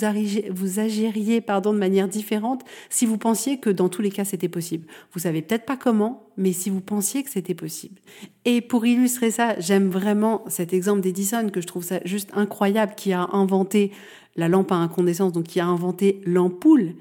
vous 0.51 0.79
agiriez 0.81 1.41
pardon, 1.41 1.73
de 1.73 1.79
manière 1.79 2.09
différente 2.09 2.63
si 2.89 3.07
vous 3.07 3.19
pensiez 3.19 3.59
que 3.59 3.71
dans 3.71 3.89
tous 3.89 4.03
les 4.03 4.11
cas 4.11 4.25
c'était 4.25 4.49
possible 4.49 4.87
Vous 5.13 5.21
savez 5.21 5.43
peut-être 5.43 5.67
pas 5.67 5.77
comment, 5.77 6.25
mais 6.37 6.53
si 6.53 6.71
vous 6.71 6.81
pensiez 6.81 7.23
que 7.23 7.31
c'était 7.31 7.55
possible. 7.55 8.01
Et 8.45 8.61
pour 8.61 8.87
illustrer 8.87 9.31
ça, 9.31 9.59
j'aime 9.61 9.89
vraiment 9.89 10.45
cet 10.49 10.73
exemple 10.73 11.03
d'Edison 11.03 11.49
que 11.51 11.61
je 11.61 11.67
trouve 11.67 11.85
ça 11.85 12.01
juste 12.05 12.31
incroyable, 12.35 12.95
qui 12.97 13.13
a 13.13 13.29
inventé 13.33 13.93
la 14.37 14.49
lampe 14.49 14.73
à 14.73 14.77
incandescence, 14.77 15.33
donc 15.33 15.45
qui 15.45 15.61
a 15.61 15.67
inventé 15.67 16.21
l'ampoule. 16.25 16.95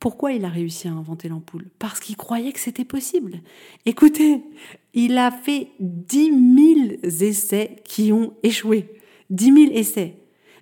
Pourquoi 0.00 0.32
il 0.32 0.44
a 0.44 0.48
réussi 0.48 0.88
à 0.88 0.92
inventer 0.92 1.28
l'ampoule? 1.28 1.66
Parce 1.78 2.00
qu'il 2.00 2.16
croyait 2.16 2.52
que 2.52 2.60
c'était 2.60 2.84
possible. 2.84 3.40
Écoutez, 3.86 4.42
il 4.92 5.16
a 5.16 5.30
fait 5.30 5.68
10 5.80 6.30
000 7.00 7.22
essais 7.22 7.76
qui 7.84 8.12
ont 8.12 8.34
échoué. 8.42 8.90
10 9.30 9.44
000 9.46 9.72
essais. 9.72 10.16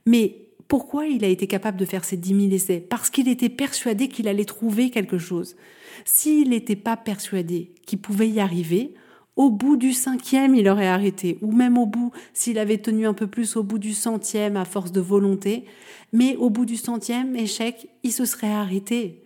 Mais 0.07 0.49
pourquoi 0.69 1.07
il 1.07 1.25
a 1.25 1.29
été 1.29 1.47
capable 1.47 1.79
de 1.79 1.85
faire 1.85 2.05
ces 2.05 2.17
dix 2.17 2.35
mille 2.35 2.53
essais? 2.53 2.81
Parce 2.81 3.11
qu'il 3.11 3.29
était 3.29 3.49
persuadé 3.49 4.09
qu'il 4.09 4.29
allait 4.29 4.45
trouver 4.45 4.91
quelque 4.91 5.19
chose. 5.19 5.57
S'il 6.05 6.51
n'était 6.51 6.77
pas 6.77 6.97
persuadé 6.97 7.73
qu'il 7.87 8.01
pouvait 8.01 8.31
y 8.31 8.41
arriver, 8.41 8.95
au 9.37 9.51
bout 9.51 9.77
du 9.77 9.93
cinquième, 9.93 10.55
il 10.55 10.69
aurait 10.69 10.89
arrêté, 10.89 11.39
ou 11.41 11.53
même 11.53 11.79
au 11.79 11.87
bout, 11.87 12.13
s'il 12.35 12.59
avait 12.59 12.79
tenu 12.79 13.07
un 13.07 13.15
peu 13.15 13.27
plus, 13.27 13.57
au 13.57 13.63
bout 13.63 13.79
du 13.79 13.95
centième, 13.95 14.57
à 14.57 14.65
force 14.65 14.93
de 14.93 15.01
volonté, 15.01 15.65
mais 16.13 16.37
au 16.37 16.51
bout 16.51 16.67
du 16.67 16.77
centième 16.77 17.35
échec, 17.35 17.89
il 18.03 18.13
se 18.13 18.27
serait 18.27 18.53
arrêté. 18.53 19.25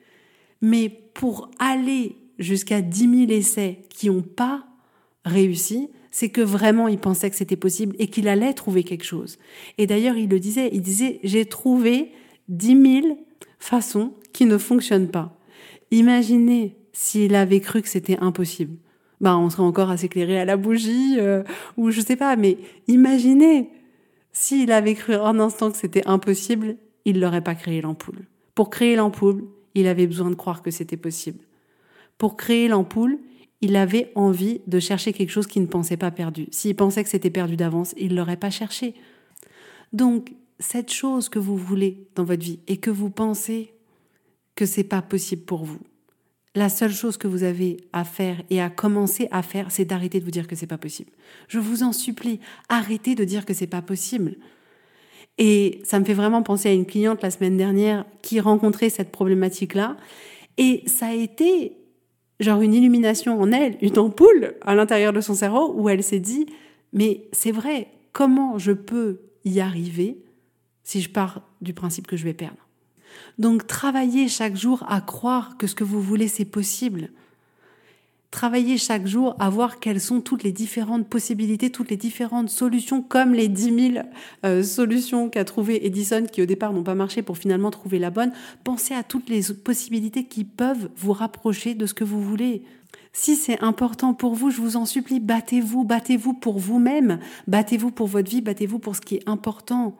Mais 0.62 0.88
pour 1.14 1.50
aller 1.58 2.16
jusqu'à 2.38 2.82
dix 2.82 3.08
mille 3.08 3.32
essais 3.32 3.80
qui 3.88 4.08
n'ont 4.08 4.22
pas 4.22 4.66
réussi, 5.24 5.90
c'est 6.16 6.30
que 6.30 6.40
vraiment 6.40 6.88
il 6.88 6.96
pensait 6.96 7.28
que 7.28 7.36
c'était 7.36 7.56
possible 7.56 7.94
et 7.98 8.06
qu'il 8.06 8.26
allait 8.26 8.54
trouver 8.54 8.84
quelque 8.84 9.04
chose. 9.04 9.36
Et 9.76 9.86
d'ailleurs, 9.86 10.16
il 10.16 10.30
le 10.30 10.40
disait, 10.40 10.70
il 10.72 10.80
disait, 10.80 11.20
j'ai 11.24 11.44
trouvé 11.44 12.10
dix 12.48 12.74
mille 12.74 13.18
façons 13.58 14.14
qui 14.32 14.46
ne 14.46 14.56
fonctionnent 14.56 15.10
pas. 15.10 15.38
Imaginez 15.90 16.78
s'il 16.94 17.34
avait 17.34 17.60
cru 17.60 17.82
que 17.82 17.88
c'était 17.90 18.16
impossible. 18.18 18.78
Ben, 19.20 19.36
on 19.36 19.50
serait 19.50 19.64
encore 19.64 19.90
à 19.90 19.98
s'éclairer 19.98 20.40
à 20.40 20.46
la 20.46 20.56
bougie, 20.56 21.16
euh, 21.18 21.42
ou 21.76 21.90
je 21.90 22.00
sais 22.00 22.16
pas, 22.16 22.34
mais 22.36 22.56
imaginez 22.88 23.68
S'il 24.32 24.72
avait 24.72 24.94
cru 24.94 25.12
un 25.12 25.38
instant 25.38 25.70
que 25.70 25.76
c'était 25.76 26.06
impossible, 26.06 26.76
il 27.04 27.20
n'aurait 27.20 27.44
pas 27.44 27.54
créé 27.54 27.82
l'ampoule. 27.82 28.24
Pour 28.54 28.70
créer 28.70 28.96
l'ampoule, 28.96 29.44
il 29.74 29.86
avait 29.86 30.06
besoin 30.06 30.30
de 30.30 30.34
croire 30.34 30.62
que 30.62 30.70
c'était 30.70 30.96
possible. 30.96 31.44
Pour 32.16 32.38
créer 32.38 32.68
l'ampoule, 32.68 33.18
il 33.60 33.76
avait 33.76 34.12
envie 34.14 34.60
de 34.66 34.80
chercher 34.80 35.12
quelque 35.12 35.30
chose 35.30 35.46
qu'il 35.46 35.62
ne 35.62 35.66
pensait 35.66 35.96
pas 35.96 36.10
perdu. 36.10 36.46
S'il 36.50 36.76
pensait 36.76 37.02
que 37.02 37.10
c'était 37.10 37.30
perdu 37.30 37.56
d'avance, 37.56 37.94
il 37.96 38.12
ne 38.12 38.16
l'aurait 38.16 38.36
pas 38.36 38.50
cherché. 38.50 38.94
Donc, 39.92 40.32
cette 40.58 40.92
chose 40.92 41.28
que 41.28 41.38
vous 41.38 41.56
voulez 41.56 42.06
dans 42.14 42.24
votre 42.24 42.44
vie 42.44 42.60
et 42.66 42.78
que 42.78 42.90
vous 42.90 43.10
pensez 43.10 43.72
que 44.54 44.66
c'est 44.66 44.84
pas 44.84 45.02
possible 45.02 45.42
pour 45.42 45.64
vous, 45.64 45.80
la 46.54 46.70
seule 46.70 46.92
chose 46.92 47.18
que 47.18 47.28
vous 47.28 47.42
avez 47.42 47.76
à 47.92 48.04
faire 48.04 48.42
et 48.48 48.62
à 48.62 48.70
commencer 48.70 49.28
à 49.30 49.42
faire, 49.42 49.70
c'est 49.70 49.84
d'arrêter 49.84 50.20
de 50.20 50.24
vous 50.24 50.30
dire 50.30 50.48
que 50.48 50.56
c'est 50.56 50.66
pas 50.66 50.78
possible. 50.78 51.10
Je 51.48 51.58
vous 51.58 51.82
en 51.82 51.92
supplie, 51.92 52.40
arrêtez 52.70 53.14
de 53.14 53.24
dire 53.24 53.44
que 53.44 53.52
c'est 53.52 53.66
pas 53.66 53.82
possible. 53.82 54.36
Et 55.36 55.82
ça 55.84 56.00
me 56.00 56.04
fait 56.06 56.14
vraiment 56.14 56.42
penser 56.42 56.70
à 56.70 56.72
une 56.72 56.86
cliente 56.86 57.22
la 57.22 57.30
semaine 57.30 57.58
dernière 57.58 58.06
qui 58.22 58.40
rencontrait 58.40 58.88
cette 58.88 59.12
problématique-là. 59.12 59.98
Et 60.56 60.82
ça 60.86 61.08
a 61.08 61.12
été 61.12 61.76
genre 62.40 62.60
une 62.60 62.74
illumination 62.74 63.40
en 63.40 63.52
elle, 63.52 63.76
une 63.80 63.98
ampoule 63.98 64.54
à 64.62 64.74
l'intérieur 64.74 65.12
de 65.12 65.20
son 65.20 65.34
cerveau 65.34 65.72
où 65.74 65.88
elle 65.88 66.02
s'est 66.02 66.20
dit, 66.20 66.46
mais 66.92 67.28
c'est 67.32 67.52
vrai, 67.52 67.88
comment 68.12 68.58
je 68.58 68.72
peux 68.72 69.20
y 69.44 69.60
arriver 69.60 70.18
si 70.82 71.00
je 71.00 71.10
pars 71.10 71.42
du 71.60 71.72
principe 71.72 72.06
que 72.06 72.16
je 72.16 72.24
vais 72.24 72.34
perdre? 72.34 72.66
Donc 73.38 73.66
travaillez 73.66 74.28
chaque 74.28 74.56
jour 74.56 74.84
à 74.88 75.00
croire 75.00 75.56
que 75.56 75.66
ce 75.66 75.74
que 75.74 75.84
vous 75.84 76.00
voulez, 76.00 76.28
c'est 76.28 76.44
possible. 76.44 77.10
Travaillez 78.30 78.76
chaque 78.76 79.06
jour 79.06 79.34
à 79.38 79.48
voir 79.48 79.78
quelles 79.78 80.00
sont 80.00 80.20
toutes 80.20 80.42
les 80.42 80.52
différentes 80.52 81.08
possibilités, 81.08 81.70
toutes 81.70 81.90
les 81.90 81.96
différentes 81.96 82.50
solutions, 82.50 83.00
comme 83.00 83.32
les 83.32 83.48
10 83.48 83.92
000 83.92 84.04
euh, 84.44 84.62
solutions 84.62 85.30
qu'a 85.30 85.44
trouvé 85.44 85.86
Edison 85.86 86.24
qui 86.30 86.42
au 86.42 86.46
départ 86.46 86.72
n'ont 86.72 86.82
pas 86.82 86.94
marché 86.94 87.22
pour 87.22 87.38
finalement 87.38 87.70
trouver 87.70 87.98
la 87.98 88.10
bonne. 88.10 88.32
Pensez 88.64 88.94
à 88.94 89.02
toutes 89.02 89.28
les 89.28 89.42
possibilités 89.52 90.24
qui 90.24 90.44
peuvent 90.44 90.90
vous 90.96 91.12
rapprocher 91.12 91.74
de 91.74 91.86
ce 91.86 91.94
que 91.94 92.04
vous 92.04 92.20
voulez. 92.20 92.62
Si 93.12 93.36
c'est 93.36 93.62
important 93.62 94.12
pour 94.12 94.34
vous, 94.34 94.50
je 94.50 94.60
vous 94.60 94.76
en 94.76 94.84
supplie, 94.84 95.20
battez-vous, 95.20 95.84
battez-vous 95.84 96.34
pour 96.34 96.58
vous-même, 96.58 97.18
battez-vous 97.46 97.90
pour 97.90 98.08
votre 98.08 98.28
vie, 98.28 98.42
battez-vous 98.42 98.78
pour 98.78 98.96
ce 98.96 99.00
qui 99.00 99.16
est 99.16 99.28
important. 99.28 99.96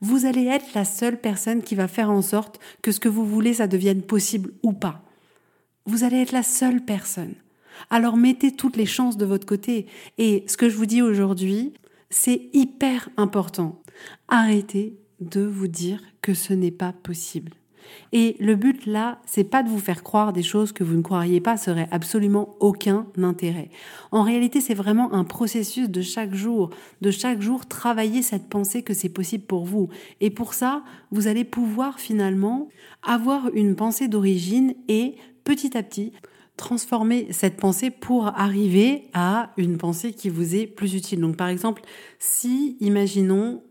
Vous 0.00 0.26
allez 0.26 0.44
être 0.44 0.74
la 0.74 0.84
seule 0.84 1.18
personne 1.18 1.62
qui 1.62 1.74
va 1.74 1.88
faire 1.88 2.10
en 2.10 2.22
sorte 2.22 2.60
que 2.82 2.92
ce 2.92 3.00
que 3.00 3.08
vous 3.08 3.24
voulez, 3.24 3.54
ça 3.54 3.66
devienne 3.66 4.02
possible 4.02 4.52
ou 4.62 4.72
pas. 4.72 5.02
Vous 5.86 6.04
allez 6.04 6.18
être 6.18 6.32
la 6.32 6.42
seule 6.42 6.84
personne. 6.84 7.34
Alors 7.90 8.16
mettez 8.16 8.52
toutes 8.52 8.76
les 8.76 8.86
chances 8.86 9.16
de 9.16 9.26
votre 9.26 9.46
côté. 9.46 9.86
Et 10.18 10.44
ce 10.46 10.56
que 10.56 10.68
je 10.68 10.76
vous 10.76 10.86
dis 10.86 11.02
aujourd'hui, 11.02 11.74
c'est 12.10 12.48
hyper 12.52 13.08
important. 13.16 13.82
Arrêtez 14.28 14.98
de 15.20 15.42
vous 15.42 15.68
dire 15.68 16.00
que 16.22 16.34
ce 16.34 16.52
n'est 16.52 16.70
pas 16.70 16.92
possible. 16.92 17.52
Et 18.12 18.36
le 18.38 18.54
but 18.54 18.86
là, 18.86 19.18
c'est 19.26 19.44
pas 19.44 19.62
de 19.62 19.68
vous 19.68 19.78
faire 19.78 20.02
croire 20.02 20.32
des 20.32 20.42
choses 20.42 20.72
que 20.72 20.84
vous 20.84 20.94
ne 20.94 21.02
croiriez 21.02 21.40
pas, 21.40 21.56
aurait 21.68 21.88
absolument 21.90 22.56
aucun 22.60 23.06
intérêt. 23.22 23.70
En 24.10 24.22
réalité, 24.22 24.60
c'est 24.60 24.74
vraiment 24.74 25.12
un 25.12 25.24
processus 25.24 25.88
de 25.88 26.02
chaque 26.02 26.34
jour, 26.34 26.70
de 27.00 27.10
chaque 27.10 27.40
jour 27.40 27.66
travailler 27.66 28.22
cette 28.22 28.48
pensée 28.48 28.82
que 28.82 28.94
c'est 28.94 29.08
possible 29.08 29.44
pour 29.44 29.64
vous. 29.64 29.88
Et 30.20 30.30
pour 30.30 30.54
ça, 30.54 30.82
vous 31.10 31.26
allez 31.26 31.44
pouvoir 31.44 31.98
finalement 31.98 32.68
avoir 33.02 33.48
une 33.54 33.76
pensée 33.76 34.08
d'origine 34.08 34.74
et 34.88 35.14
petit 35.44 35.76
à 35.76 35.82
petit 35.82 36.12
transformer 36.58 37.28
cette 37.30 37.56
pensée 37.56 37.90
pour 37.90 38.26
arriver 38.26 39.08
à 39.14 39.52
une 39.56 39.78
pensée 39.78 40.12
qui 40.12 40.28
vous 40.28 40.54
est 40.54 40.66
plus 40.66 40.94
utile. 40.94 41.20
Donc 41.20 41.36
par 41.36 41.48
exemple, 41.48 41.80
si 42.18 42.76
imaginons 42.80 43.62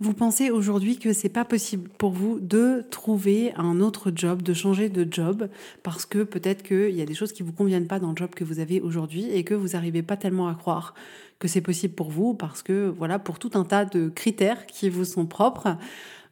vous 0.00 0.14
pensez 0.14 0.50
aujourd'hui 0.50 0.98
que 0.98 1.12
c'est 1.12 1.28
pas 1.28 1.44
possible 1.44 1.88
pour 1.98 2.10
vous 2.10 2.40
de 2.40 2.84
trouver 2.90 3.52
un 3.56 3.80
autre 3.80 4.10
job, 4.14 4.42
de 4.42 4.54
changer 4.54 4.88
de 4.88 5.06
job, 5.08 5.48
parce 5.82 6.06
que 6.06 6.24
peut-être 6.24 6.62
qu'il 6.62 6.96
y 6.96 7.02
a 7.02 7.06
des 7.06 7.14
choses 7.14 7.32
qui 7.32 7.42
vous 7.42 7.52
conviennent 7.52 7.86
pas 7.86 8.00
dans 8.00 8.10
le 8.10 8.16
job 8.16 8.30
que 8.30 8.42
vous 8.42 8.58
avez 8.58 8.80
aujourd'hui 8.80 9.30
et 9.30 9.44
que 9.44 9.54
vous 9.54 9.68
n'arrivez 9.68 10.02
pas 10.02 10.16
tellement 10.16 10.48
à 10.48 10.54
croire 10.54 10.94
que 11.38 11.46
c'est 11.46 11.60
possible 11.60 11.94
pour 11.94 12.10
vous, 12.10 12.34
parce 12.34 12.62
que 12.62 12.92
voilà, 12.96 13.18
pour 13.18 13.38
tout 13.38 13.50
un 13.54 13.64
tas 13.64 13.84
de 13.84 14.08
critères 14.08 14.66
qui 14.66 14.88
vous 14.88 15.04
sont 15.04 15.26
propres, 15.26 15.76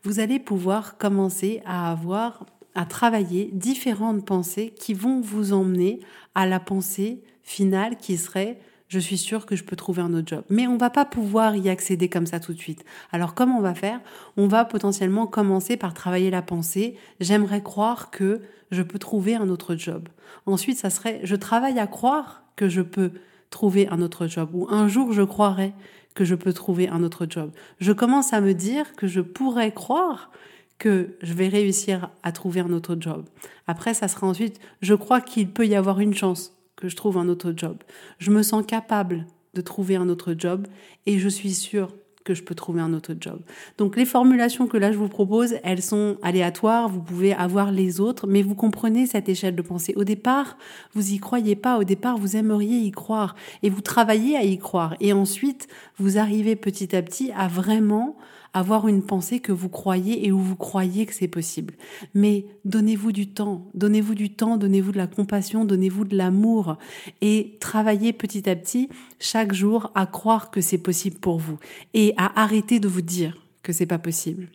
vous 0.03 0.21
allez 0.21 0.39
pouvoir 0.39 0.97
commencer 0.97 1.61
à 1.65 1.93
avoir 1.93 2.47
à 2.79 2.85
travailler 2.85 3.51
différentes 3.53 4.25
pensées 4.25 4.73
qui 4.79 4.95
vont 4.95 5.21
vous 5.21 5.53
emmener 5.53 5.99
à 6.37 6.47
la 6.47 6.61
pensée 6.61 7.25
finale 7.43 7.97
qui 7.97 8.17
serait 8.17 8.61
je 8.87 9.01
suis 9.01 9.19
sûre 9.19 9.47
que 9.47 9.57
je 9.57 9.65
peux 9.65 9.75
trouver 9.75 10.01
un 10.01 10.15
autre 10.15 10.29
job. 10.29 10.45
Mais 10.49 10.69
on 10.69 10.77
va 10.77 10.89
pas 10.89 11.05
pouvoir 11.05 11.57
y 11.57 11.69
accéder 11.69 12.09
comme 12.09 12.25
ça 12.25 12.39
tout 12.39 12.55
de 12.55 12.59
suite. 12.59 12.85
Alors 13.11 13.35
comment 13.35 13.59
on 13.59 13.63
va 13.63 13.75
faire? 13.75 14.01
On 14.37 14.47
va 14.47 14.65
potentiellement 14.65 15.27
commencer 15.27 15.77
par 15.77 15.93
travailler 15.93 16.31
la 16.31 16.41
pensée 16.41 16.97
j'aimerais 17.19 17.65
croire 17.65 18.13
que 18.13 18.43
je 18.71 18.83
peux 18.83 19.01
trouver 19.01 19.35
un 19.35 19.49
autre 19.49 19.75
job. 19.75 20.09
Ensuite, 20.47 20.79
ça 20.79 20.89
serait 20.89 21.21
je 21.25 21.35
travaille 21.35 21.81
à 21.81 21.89
croire 21.89 22.45
que 22.55 22.69
je 22.69 22.83
peux 22.83 23.11
trouver 23.51 23.89
un 23.89 24.01
autre 24.01 24.29
job 24.29 24.51
ou 24.53 24.69
un 24.71 24.87
jour 24.87 25.13
je 25.13 25.23
croirais 25.23 25.75
que 26.15 26.25
je 26.25 26.37
peux 26.37 26.53
trouver 26.53 26.89
un 26.89 27.03
autre 27.03 27.27
job. 27.29 27.51
Je 27.81 27.91
commence 27.91 28.33
à 28.33 28.41
me 28.41 28.55
dire 28.55 28.95
que 28.95 29.09
je 29.09 29.21
pourrais 29.21 29.73
croire 29.73 30.31
que 30.79 31.17
je 31.23 31.35
vais 31.35 31.49
réussir 31.49 32.11
à 32.23 32.33
trouver 32.33 32.61
un 32.61 32.73
autre 32.73 32.97
job. 32.99 33.25
Après, 33.67 33.95
ça 33.95 34.09
sera 34.09 34.27
ensuite, 34.27 34.61
je 34.81 34.95
crois 34.95 35.21
qu'il 35.21 35.51
peut 35.51 35.67
y 35.67 35.75
avoir 35.75 36.01
une 36.01 36.15
chance 36.15 36.55
que 36.77 36.89
je 36.89 36.97
trouve 36.97 37.19
un 37.19 37.29
autre 37.29 37.53
job. 37.57 37.77
Je 38.19 38.31
me 38.31 38.43
sens 38.43 38.65
capable 38.65 39.27
de 39.55 39.61
trouver 39.61 39.97
un 39.97 40.09
autre 40.09 40.35
job 40.39 40.67
et 41.07 41.19
je 41.19 41.29
suis 41.29 41.53
sûre 41.53 41.93
que 42.29 42.35
je 42.35 42.43
peux 42.43 42.55
trouver 42.55 42.83
un 42.83 42.93
autre 42.93 43.15
job. 43.19 43.41
Donc 43.79 43.97
les 43.97 44.05
formulations 44.05 44.67
que 44.67 44.77
là 44.77 44.93
je 44.93 44.99
vous 44.99 45.09
propose, 45.09 45.55
elles 45.65 45.83
sont 45.83 46.19
aléatoires, 46.23 46.87
vous 46.89 47.01
pouvez 47.01 47.33
avoir 47.33 47.73
les 47.73 48.01
autres, 48.01 48.27
mais 48.27 48.43
vous 48.43 48.55
comprenez 48.55 49.07
cette 49.07 49.31
échelle 49.31 49.57
de 49.57 49.63
pensée. 49.63 49.95
Au 49.97 50.05
départ, 50.05 50.59
vous 50.93 51.15
y 51.15 51.19
croyez 51.19 51.57
pas, 51.57 51.79
au 51.79 51.85
départ 51.85 52.19
vous 52.19 52.37
aimeriez 52.37 52.81
y 52.81 52.91
croire 52.91 53.35
et 53.63 53.71
vous 53.71 53.81
travaillez 53.81 54.37
à 54.37 54.45
y 54.45 54.59
croire 54.59 54.95
et 55.01 55.15
ensuite 55.15 55.69
vous 55.99 56.19
arrivez 56.19 56.55
petit 56.55 56.95
à 56.95 57.01
petit 57.01 57.33
à 57.35 57.49
vraiment 57.49 58.19
avoir 58.53 58.89
une 58.89 59.03
pensée 59.03 59.41
que 59.41 59.53
vous 59.53 59.69
croyez 59.69 60.27
et 60.27 60.33
où 60.33 60.39
vous 60.39 60.57
croyez 60.57 61.07
que 61.07 61.15
c'est 61.15 61.29
possible. 61.29 61.75
Mais 62.15 62.47
donnez-vous 62.65 63.13
du 63.13 63.29
temps, 63.29 63.71
donnez-vous 63.75 64.15
du 64.15 64.31
temps, 64.31 64.57
donnez-vous 64.57 64.93
de 64.93 64.99
la 64.99 65.07
compassion, 65.07 65.65
donnez-vous 65.65 66.05
de 66.05 66.17
l'amour 66.17 66.77
et 67.21 67.57
travaillez 67.61 68.13
petit 68.13 68.49
à 68.49 68.57
petit 68.57 68.89
chaque 69.19 69.53
jour 69.53 69.91
à 69.95 70.07
croire 70.07 70.51
que 70.51 70.61
c'est 70.61 70.79
possible 70.79 71.19
pour 71.19 71.39
vous 71.39 71.59
et 71.95 72.15
à 72.17 72.41
arrêter 72.41 72.81
de 72.81 72.89
vous 72.89 73.03
dire 73.03 73.37
que 73.63 73.73
c'est 73.73 73.87
pas 73.87 73.99
possible. 73.99 74.49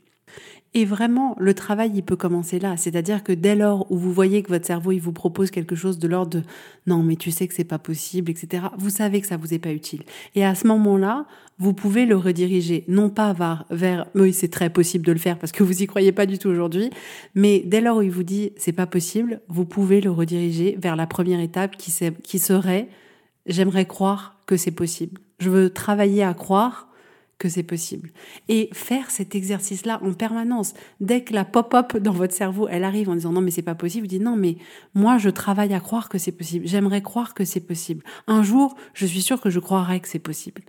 Et 0.75 0.86
vraiment, 0.86 1.36
le 1.39 1.53
travail, 1.53 1.92
il 1.94 2.03
peut 2.03 2.15
commencer 2.15 2.60
là. 2.60 2.77
C'est-à-dire 2.77 3.24
que 3.24 3.32
dès 3.32 3.56
lors 3.56 3.92
où 3.92 3.98
vous 3.98 4.12
voyez 4.12 4.42
que 4.42 4.50
votre 4.50 4.65
cerveau, 4.65 4.92
il 4.92 5.00
vous 5.00 5.12
propose 5.12 5.51
quelque 5.51 5.75
chose 5.75 6.00
de 6.00 6.08
l'ordre 6.08 6.39
de 6.39 6.44
non, 6.88 7.03
mais 7.03 7.15
tu 7.15 7.30
sais 7.32 7.48
que 7.48 7.53
c'est 7.53 7.63
pas 7.63 7.77
possible, 7.77 8.32
etc., 8.32 8.65
vous 8.77 8.89
savez 8.89 9.22
que 9.22 9.27
ça 9.27 9.38
vous 9.38 9.53
est 9.53 9.60
pas 9.60 9.72
utile. 9.72 10.01
Et 10.36 10.44
à 10.44 10.56
ce 10.56 10.65
moment-là, 10.68 11.25
vous 11.60 11.74
pouvez 11.74 12.06
le 12.06 12.15
rediriger, 12.15 12.84
non 12.88 13.10
pas 13.10 13.34
vers, 13.34 13.65
vers 13.70 14.08
oui, 14.15 14.34
c'est 14.34 14.48
très 14.48 14.72
possible 14.72 15.06
de 15.06 15.12
le 15.12 15.20
faire 15.20 15.38
parce 15.38 15.51
que 15.51 15.63
vous 15.63 15.84
y 15.84 15.86
croyez 15.86 16.12
pas 16.12 16.25
du 16.25 16.39
tout 16.39 16.50
aujourd'hui, 16.50 16.89
mais 17.36 17.62
dès 17.65 17.80
lors 17.80 17.98
où 17.98 18.01
il 18.01 18.10
vous 18.12 18.24
dit 18.24 18.51
c'est 18.58 18.72
pas 18.72 18.88
possible, 18.88 19.42
vous 19.48 19.65
pouvez 19.65 20.01
le 20.01 20.10
rediriger 20.10 20.75
vers 20.82 20.96
la 20.96 21.06
première 21.06 21.39
étape 21.39 21.77
qui, 21.77 21.94
qui 22.24 22.39
serait 22.39 22.89
j'aimerais 23.46 23.86
croire 23.86 24.39
que 24.46 24.58
c'est 24.58 24.72
possible. 24.72 25.22
Je 25.39 25.50
veux 25.50 25.70
travailler 25.70 26.24
à 26.24 26.34
croire 26.34 26.88
que 27.43 27.50
c'est 27.50 27.62
possible. 27.62 28.12
Et 28.47 28.69
faire 28.71 29.12
cet 29.12 29.35
exercice-là 29.35 30.00
en 30.01 30.13
permanence, 30.13 30.73
dès 31.01 31.25
que 31.25 31.33
la 31.33 31.43
pop-up 31.43 31.97
dans 31.97 32.13
votre 32.13 32.33
cerveau, 32.33 32.69
elle 32.69 32.85
arrive 32.85 33.09
en 33.09 33.15
disant 33.15 33.33
non 33.33 33.41
mais 33.41 33.51
c'est 33.51 33.62
pas 33.62 33.75
possible, 33.75 34.05
vous 34.05 34.09
dites 34.09 34.21
non 34.21 34.38
mais 34.38 34.55
moi 34.93 35.17
je 35.17 35.29
travaille 35.29 35.73
à 35.73 35.81
croire 35.81 36.07
que 36.07 36.17
c'est 36.17 36.31
possible, 36.31 36.65
j'aimerais 36.65 37.01
croire 37.01 37.33
que 37.33 37.43
c'est 37.43 37.59
possible. 37.59 38.01
Un 38.27 38.43
jour, 38.43 38.77
je 38.93 39.05
suis 39.05 39.21
sûre 39.21 39.41
que 39.41 39.50
je 39.50 39.59
croirai 39.59 40.00
que 40.00 40.07
c'est 40.07 40.19
possible. 40.19 40.62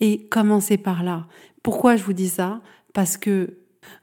Et 0.00 0.26
commencez 0.28 0.76
par 0.76 1.02
là. 1.02 1.26
Pourquoi 1.62 1.96
je 1.96 2.04
vous 2.04 2.12
dis 2.12 2.28
ça? 2.28 2.60
Parce 2.92 3.16
que 3.16 3.56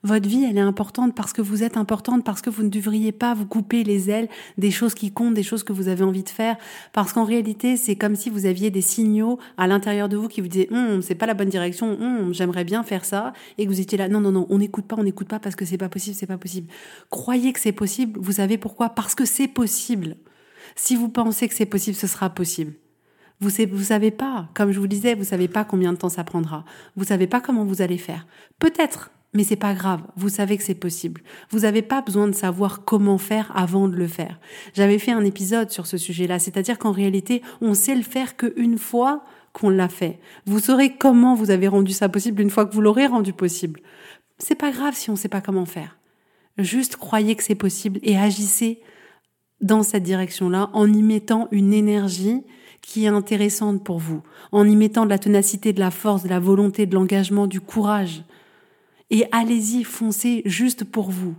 votre 0.03 0.27
vie, 0.27 0.45
elle 0.45 0.57
est 0.57 0.61
importante 0.61 1.15
parce 1.15 1.33
que 1.33 1.41
vous 1.41 1.63
êtes 1.63 1.77
importante, 1.77 2.23
parce 2.23 2.41
que 2.41 2.49
vous 2.49 2.63
ne 2.63 2.69
devriez 2.69 3.11
pas 3.11 3.33
vous 3.33 3.45
couper 3.45 3.83
les 3.83 4.09
ailes 4.09 4.29
des 4.57 4.71
choses 4.71 4.93
qui 4.93 5.11
comptent, 5.11 5.33
des 5.33 5.43
choses 5.43 5.63
que 5.63 5.73
vous 5.73 5.87
avez 5.87 6.03
envie 6.03 6.23
de 6.23 6.29
faire. 6.29 6.57
Parce 6.93 7.13
qu'en 7.13 7.25
réalité, 7.25 7.77
c'est 7.77 7.95
comme 7.95 8.15
si 8.15 8.29
vous 8.29 8.45
aviez 8.45 8.71
des 8.71 8.81
signaux 8.81 9.39
à 9.57 9.67
l'intérieur 9.67 10.09
de 10.09 10.17
vous 10.17 10.27
qui 10.27 10.41
vous 10.41 10.47
disaient, 10.47 10.71
hum, 10.71 11.01
c'est 11.01 11.15
pas 11.15 11.25
la 11.25 11.33
bonne 11.33 11.49
direction, 11.49 11.99
hum, 11.99 12.33
j'aimerais 12.33 12.63
bien 12.63 12.83
faire 12.83 13.05
ça. 13.05 13.33
Et 13.57 13.65
que 13.65 13.69
vous 13.69 13.79
étiez 13.79 13.97
là, 13.97 14.07
non, 14.07 14.21
non, 14.21 14.31
non, 14.31 14.47
on 14.49 14.57
n'écoute 14.57 14.85
pas, 14.85 14.95
on 14.97 15.03
n'écoute 15.03 15.27
pas 15.27 15.39
parce 15.39 15.55
que 15.55 15.65
c'est 15.65 15.77
pas 15.77 15.89
possible, 15.89 16.15
c'est 16.15 16.27
pas 16.27 16.37
possible. 16.37 16.67
Croyez 17.09 17.53
que 17.53 17.59
c'est 17.59 17.71
possible. 17.71 18.19
Vous 18.21 18.33
savez 18.33 18.57
pourquoi? 18.57 18.89
Parce 18.89 19.15
que 19.15 19.25
c'est 19.25 19.47
possible. 19.47 20.15
Si 20.75 20.95
vous 20.95 21.09
pensez 21.09 21.47
que 21.47 21.55
c'est 21.55 21.65
possible, 21.65 21.97
ce 21.97 22.07
sera 22.07 22.29
possible. 22.29 22.73
Vous 23.41 23.49
savez 23.83 24.11
pas, 24.11 24.49
comme 24.53 24.71
je 24.73 24.79
vous 24.79 24.87
disais, 24.87 25.15
vous 25.15 25.23
savez 25.23 25.47
pas 25.47 25.63
combien 25.63 25.93
de 25.93 25.97
temps 25.97 26.09
ça 26.09 26.25
prendra. 26.25 26.65
Vous 26.97 27.05
savez 27.05 27.25
pas 27.25 27.39
comment 27.39 27.63
vous 27.63 27.81
allez 27.81 27.97
faire. 27.97 28.27
Peut-être 28.59 29.11
mais 29.33 29.43
c'est 29.43 29.55
pas 29.55 29.73
grave, 29.73 30.01
vous 30.15 30.29
savez 30.29 30.57
que 30.57 30.63
c'est 30.63 30.73
possible. 30.73 31.21
Vous 31.51 31.59
n'avez 31.59 31.81
pas 31.81 32.01
besoin 32.01 32.27
de 32.27 32.33
savoir 32.33 32.83
comment 32.83 33.17
faire 33.17 33.51
avant 33.55 33.87
de 33.87 33.95
le 33.95 34.07
faire. 34.07 34.39
J'avais 34.73 34.97
fait 34.97 35.11
un 35.11 35.23
épisode 35.23 35.69
sur 35.69 35.85
ce 35.85 35.97
sujet-là, 35.97 36.39
c'est-à-dire 36.39 36.79
qu'en 36.79 36.91
réalité, 36.91 37.43
on 37.61 37.73
sait 37.73 37.95
le 37.95 38.01
faire 38.01 38.37
qu'une 38.37 38.77
fois 38.79 39.23
qu'on 39.53 39.69
l'a 39.69 39.89
fait. 39.89 40.19
Vous 40.45 40.59
saurez 40.59 40.95
comment 40.95 41.35
vous 41.35 41.51
avez 41.51 41.67
rendu 41.67 41.93
ça 41.93 42.09
possible 42.09 42.41
une 42.41 42.49
fois 42.49 42.65
que 42.65 42.73
vous 42.73 42.81
l'aurez 42.81 43.05
rendu 43.05 43.33
possible. 43.33 43.81
C'est 44.39 44.55
pas 44.55 44.71
grave 44.71 44.95
si 44.95 45.09
on 45.09 45.15
sait 45.15 45.29
pas 45.29 45.41
comment 45.41 45.65
faire. 45.65 45.97
Juste 46.57 46.95
croyez 46.95 47.35
que 47.35 47.43
c'est 47.43 47.55
possible 47.55 47.99
et 48.03 48.17
agissez 48.17 48.81
dans 49.61 49.83
cette 49.83 50.03
direction-là 50.03 50.69
en 50.73 50.91
y 50.91 51.03
mettant 51.03 51.47
une 51.51 51.73
énergie 51.73 52.43
qui 52.81 53.05
est 53.05 53.09
intéressante 53.09 53.83
pour 53.83 53.99
vous, 53.99 54.21
en 54.51 54.67
y 54.67 54.75
mettant 54.75 55.05
de 55.05 55.09
la 55.09 55.19
ténacité, 55.19 55.73
de 55.73 55.79
la 55.79 55.91
force, 55.91 56.23
de 56.23 56.29
la 56.29 56.39
volonté, 56.39 56.85
de 56.85 56.95
l'engagement, 56.95 57.45
du 57.45 57.59
courage. 57.59 58.23
Et 59.09 59.25
allez-y, 59.31 59.83
foncez 59.83 60.41
juste 60.45 60.83
pour 60.83 61.09
vous. 61.09 61.35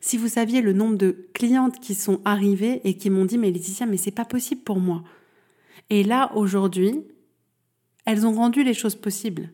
Si 0.00 0.16
vous 0.16 0.28
saviez 0.28 0.60
le 0.60 0.72
nombre 0.72 0.96
de 0.96 1.28
clientes 1.34 1.80
qui 1.80 1.94
sont 1.94 2.20
arrivées 2.24 2.80
et 2.84 2.96
qui 2.96 3.10
m'ont 3.10 3.24
dit 3.24 3.38
mais 3.38 3.50
Laetitia 3.50 3.86
mais 3.86 3.96
c'est 3.96 4.10
pas 4.10 4.24
possible 4.24 4.62
pour 4.62 4.80
moi. 4.80 5.02
Et 5.90 6.02
là 6.02 6.32
aujourd'hui, 6.34 7.02
elles 8.06 8.26
ont 8.26 8.32
rendu 8.32 8.64
les 8.64 8.74
choses 8.74 8.94
possibles. 8.94 9.50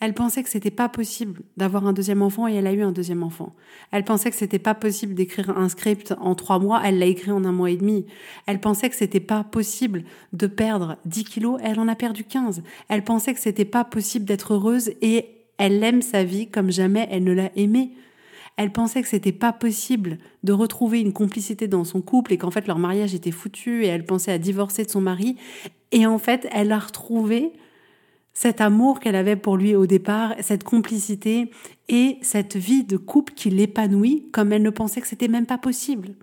Elle 0.00 0.12
pensait 0.12 0.42
que 0.42 0.50
c'était 0.50 0.72
pas 0.72 0.88
possible 0.88 1.42
d'avoir 1.56 1.86
un 1.86 1.92
deuxième 1.92 2.20
enfant 2.20 2.48
et 2.48 2.54
elle 2.54 2.66
a 2.66 2.72
eu 2.72 2.82
un 2.82 2.92
deuxième 2.92 3.22
enfant. 3.22 3.54
Elle 3.92 4.04
pensait 4.04 4.30
que 4.30 4.36
c'était 4.36 4.58
pas 4.58 4.74
possible 4.74 5.14
d'écrire 5.14 5.56
un 5.56 5.68
script 5.68 6.14
en 6.18 6.34
trois 6.34 6.58
mois, 6.58 6.82
elle 6.84 6.98
l'a 6.98 7.06
écrit 7.06 7.30
en 7.30 7.44
un 7.44 7.52
mois 7.52 7.70
et 7.70 7.76
demi. 7.76 8.04
Elle 8.46 8.60
pensait 8.60 8.90
que 8.90 8.96
c'était 8.96 9.20
pas 9.20 9.44
possible 9.44 10.04
de 10.32 10.46
perdre 10.46 10.98
10 11.06 11.24
kilos, 11.24 11.60
elle 11.62 11.78
en 11.78 11.88
a 11.88 11.94
perdu 11.94 12.24
15. 12.24 12.62
Elle 12.88 13.04
pensait 13.04 13.34
que 13.34 13.40
c'était 13.40 13.64
pas 13.64 13.84
possible 13.84 14.24
d'être 14.24 14.54
heureuse 14.54 14.90
et 15.00 15.43
elle 15.58 15.82
aime 15.82 16.02
sa 16.02 16.24
vie 16.24 16.48
comme 16.48 16.70
jamais 16.70 17.08
elle 17.10 17.24
ne 17.24 17.32
l'a 17.32 17.50
aimée. 17.56 17.92
Elle 18.56 18.70
pensait 18.70 19.02
que 19.02 19.08
c'était 19.08 19.32
pas 19.32 19.52
possible 19.52 20.18
de 20.44 20.52
retrouver 20.52 21.00
une 21.00 21.12
complicité 21.12 21.66
dans 21.66 21.84
son 21.84 22.00
couple 22.00 22.32
et 22.32 22.38
qu'en 22.38 22.50
fait 22.50 22.66
leur 22.66 22.78
mariage 22.78 23.14
était 23.14 23.32
foutu 23.32 23.84
et 23.84 23.88
elle 23.88 24.04
pensait 24.04 24.32
à 24.32 24.38
divorcer 24.38 24.84
de 24.84 24.90
son 24.90 25.00
mari. 25.00 25.36
Et 25.90 26.06
en 26.06 26.18
fait, 26.18 26.48
elle 26.52 26.72
a 26.72 26.78
retrouvé 26.78 27.52
cet 28.32 28.60
amour 28.60 29.00
qu'elle 29.00 29.14
avait 29.16 29.36
pour 29.36 29.56
lui 29.56 29.76
au 29.76 29.86
départ, 29.86 30.34
cette 30.40 30.64
complicité 30.64 31.50
et 31.88 32.18
cette 32.20 32.56
vie 32.56 32.84
de 32.84 32.96
couple 32.96 33.32
qui 33.34 33.50
l'épanouit 33.50 34.26
comme 34.32 34.52
elle 34.52 34.62
ne 34.62 34.70
pensait 34.70 35.00
que 35.00 35.06
c'était 35.06 35.28
même 35.28 35.46
pas 35.46 35.58
possible. 35.58 36.14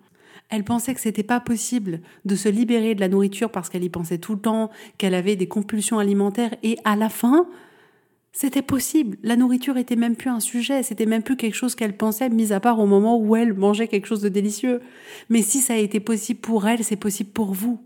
Elle 0.50 0.64
pensait 0.64 0.92
que 0.94 1.00
c'était 1.00 1.22
pas 1.22 1.40
possible 1.40 2.00
de 2.26 2.36
se 2.36 2.50
libérer 2.50 2.94
de 2.94 3.00
la 3.00 3.08
nourriture 3.08 3.50
parce 3.50 3.70
qu'elle 3.70 3.84
y 3.84 3.88
pensait 3.88 4.18
tout 4.18 4.34
le 4.34 4.40
temps, 4.40 4.70
qu'elle 4.98 5.14
avait 5.14 5.36
des 5.36 5.48
compulsions 5.48 5.98
alimentaires 5.98 6.54
et 6.62 6.76
à 6.84 6.94
la 6.94 7.08
fin, 7.08 7.48
c'était 8.32 8.62
possible. 8.62 9.18
La 9.22 9.36
nourriture 9.36 9.76
était 9.76 9.96
même 9.96 10.16
plus 10.16 10.30
un 10.30 10.40
sujet, 10.40 10.82
c'était 10.82 11.06
même 11.06 11.22
plus 11.22 11.36
quelque 11.36 11.54
chose 11.54 11.74
qu'elle 11.74 11.96
pensait, 11.96 12.30
mis 12.30 12.52
à 12.52 12.60
part 12.60 12.80
au 12.80 12.86
moment 12.86 13.18
où 13.18 13.36
elle 13.36 13.52
mangeait 13.52 13.88
quelque 13.88 14.06
chose 14.06 14.22
de 14.22 14.30
délicieux. 14.30 14.80
Mais 15.28 15.42
si 15.42 15.58
ça 15.58 15.74
a 15.74 15.76
été 15.76 16.00
possible 16.00 16.40
pour 16.40 16.66
elle, 16.66 16.82
c'est 16.82 16.96
possible 16.96 17.30
pour 17.30 17.52
vous. 17.52 17.78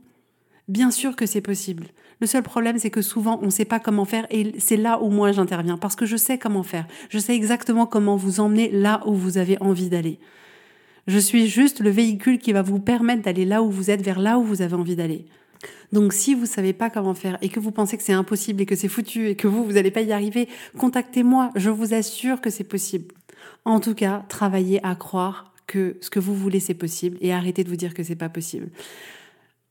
Bien 0.68 0.90
sûr 0.90 1.16
que 1.16 1.26
c'est 1.26 1.40
possible. 1.40 1.86
Le 2.20 2.26
seul 2.26 2.42
problème, 2.42 2.78
c'est 2.78 2.90
que 2.90 3.02
souvent, 3.02 3.38
on 3.42 3.46
ne 3.46 3.50
sait 3.50 3.64
pas 3.64 3.80
comment 3.80 4.04
faire 4.04 4.26
et 4.30 4.54
c'est 4.58 4.76
là 4.76 5.02
où 5.02 5.10
moi 5.10 5.32
j'interviens 5.32 5.76
parce 5.76 5.96
que 5.96 6.06
je 6.06 6.16
sais 6.16 6.38
comment 6.38 6.62
faire. 6.62 6.86
Je 7.10 7.18
sais 7.18 7.34
exactement 7.34 7.86
comment 7.86 8.16
vous 8.16 8.40
emmener 8.40 8.70
là 8.70 9.02
où 9.06 9.14
vous 9.14 9.38
avez 9.38 9.60
envie 9.60 9.88
d'aller. 9.88 10.18
Je 11.08 11.18
suis 11.18 11.46
juste 11.46 11.80
le 11.80 11.90
véhicule 11.90 12.38
qui 12.38 12.52
va 12.52 12.62
vous 12.62 12.80
permettre 12.80 13.22
d'aller 13.22 13.44
là 13.44 13.62
où 13.62 13.70
vous 13.70 13.90
êtes, 13.90 14.02
vers 14.02 14.18
là 14.18 14.38
où 14.38 14.42
vous 14.42 14.62
avez 14.62 14.74
envie 14.74 14.96
d'aller. 14.96 15.26
Donc 15.92 16.12
si 16.12 16.34
vous 16.34 16.46
savez 16.46 16.72
pas 16.72 16.90
comment 16.90 17.14
faire 17.14 17.38
et 17.42 17.48
que 17.48 17.60
vous 17.60 17.70
pensez 17.70 17.96
que 17.96 18.02
c'est 18.02 18.12
impossible 18.12 18.62
et 18.62 18.66
que 18.66 18.76
c'est 18.76 18.88
foutu 18.88 19.28
et 19.28 19.36
que 19.36 19.48
vous, 19.48 19.64
vous 19.64 19.72
n'allez 19.72 19.90
pas 19.90 20.02
y 20.02 20.12
arriver, 20.12 20.48
contactez-moi, 20.78 21.50
je 21.56 21.70
vous 21.70 21.94
assure 21.94 22.40
que 22.40 22.50
c'est 22.50 22.64
possible. 22.64 23.14
En 23.64 23.80
tout 23.80 23.94
cas, 23.94 24.24
travaillez 24.28 24.84
à 24.84 24.94
croire 24.94 25.52
que 25.66 25.96
ce 26.00 26.10
que 26.10 26.20
vous 26.20 26.34
voulez 26.34 26.60
c'est 26.60 26.74
possible 26.74 27.18
et 27.20 27.32
arrêtez 27.32 27.64
de 27.64 27.68
vous 27.68 27.76
dire 27.76 27.94
que 27.94 28.02
c'est 28.02 28.16
pas 28.16 28.28
possible. 28.28 28.68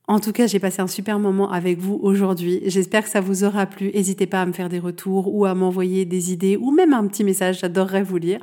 En 0.08 0.20
tout 0.20 0.32
cas, 0.32 0.46
j'ai 0.46 0.60
passé 0.60 0.82
un 0.82 0.88
super 0.88 1.18
moment 1.18 1.52
avec 1.52 1.80
vous 1.80 2.00
aujourd'hui. 2.04 2.62
J'espère 2.66 3.04
que 3.04 3.10
ça 3.10 3.22
vous 3.22 3.44
aura 3.44 3.66
plu. 3.66 3.92
N'hésitez 3.92 4.28
pas 4.28 4.42
à 4.42 4.46
me 4.46 4.54
faire 4.54 4.70
des 4.70 4.78
retours 4.78 5.34
ou 5.34 5.46
à 5.46 5.56
m'envoyer 5.56 6.06
des 6.06 6.32
idées 6.32 6.58
ou 6.58 6.70
même 6.70 6.94
un 6.94 7.08
petit 7.08 7.24
message. 7.24 7.62
J'adorerais 7.62 8.04
vous 8.04 8.18
lire. 8.18 8.40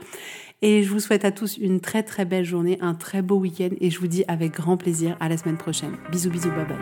Et 0.64 0.84
je 0.84 0.90
vous 0.90 1.00
souhaite 1.00 1.24
à 1.24 1.32
tous 1.32 1.58
une 1.58 1.80
très 1.80 2.04
très 2.04 2.24
belle 2.24 2.44
journée, 2.44 2.78
un 2.80 2.94
très 2.94 3.20
beau 3.20 3.36
week-end 3.36 3.70
et 3.80 3.90
je 3.90 3.98
vous 3.98 4.06
dis 4.06 4.22
avec 4.28 4.52
grand 4.52 4.76
plaisir 4.76 5.16
à 5.18 5.28
la 5.28 5.36
semaine 5.36 5.56
prochaine. 5.56 5.96
Bisous 6.12 6.30
bisous, 6.30 6.50
bye 6.50 6.64
bye. 6.64 6.78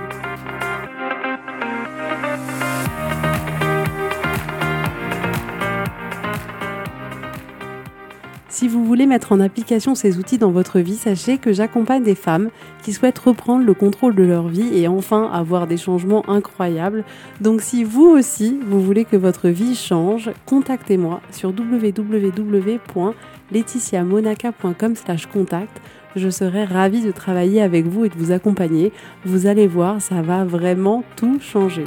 Si 8.50 8.68
vous 8.68 8.84
voulez 8.84 9.06
mettre 9.06 9.32
en 9.32 9.40
application 9.40 9.94
ces 9.94 10.18
outils 10.18 10.36
dans 10.36 10.50
votre 10.50 10.80
vie, 10.80 10.96
sachez 10.96 11.38
que 11.38 11.50
j'accompagne 11.50 12.02
des 12.02 12.14
femmes 12.14 12.50
qui 12.82 12.92
souhaitent 12.92 13.18
reprendre 13.18 13.64
le 13.64 13.72
contrôle 13.72 14.14
de 14.14 14.24
leur 14.24 14.48
vie 14.48 14.76
et 14.76 14.88
enfin 14.88 15.30
avoir 15.32 15.66
des 15.66 15.78
changements 15.78 16.28
incroyables. 16.28 17.04
Donc 17.40 17.62
si 17.62 17.84
vous 17.84 18.04
aussi, 18.04 18.58
vous 18.66 18.82
voulez 18.82 19.06
que 19.06 19.16
votre 19.16 19.48
vie 19.48 19.74
change, 19.74 20.30
contactez-moi 20.44 21.22
sur 21.30 21.54
www.laetitiamonaca.com 23.52 24.94
contact. 25.32 25.80
Je 26.16 26.28
serai 26.28 26.64
ravie 26.64 27.02
de 27.02 27.12
travailler 27.12 27.62
avec 27.62 27.86
vous 27.86 28.04
et 28.04 28.08
de 28.08 28.16
vous 28.16 28.32
accompagner. 28.32 28.92
Vous 29.24 29.46
allez 29.46 29.66
voir, 29.66 30.00
ça 30.00 30.22
va 30.22 30.44
vraiment 30.44 31.04
tout 31.16 31.38
changer. 31.40 31.84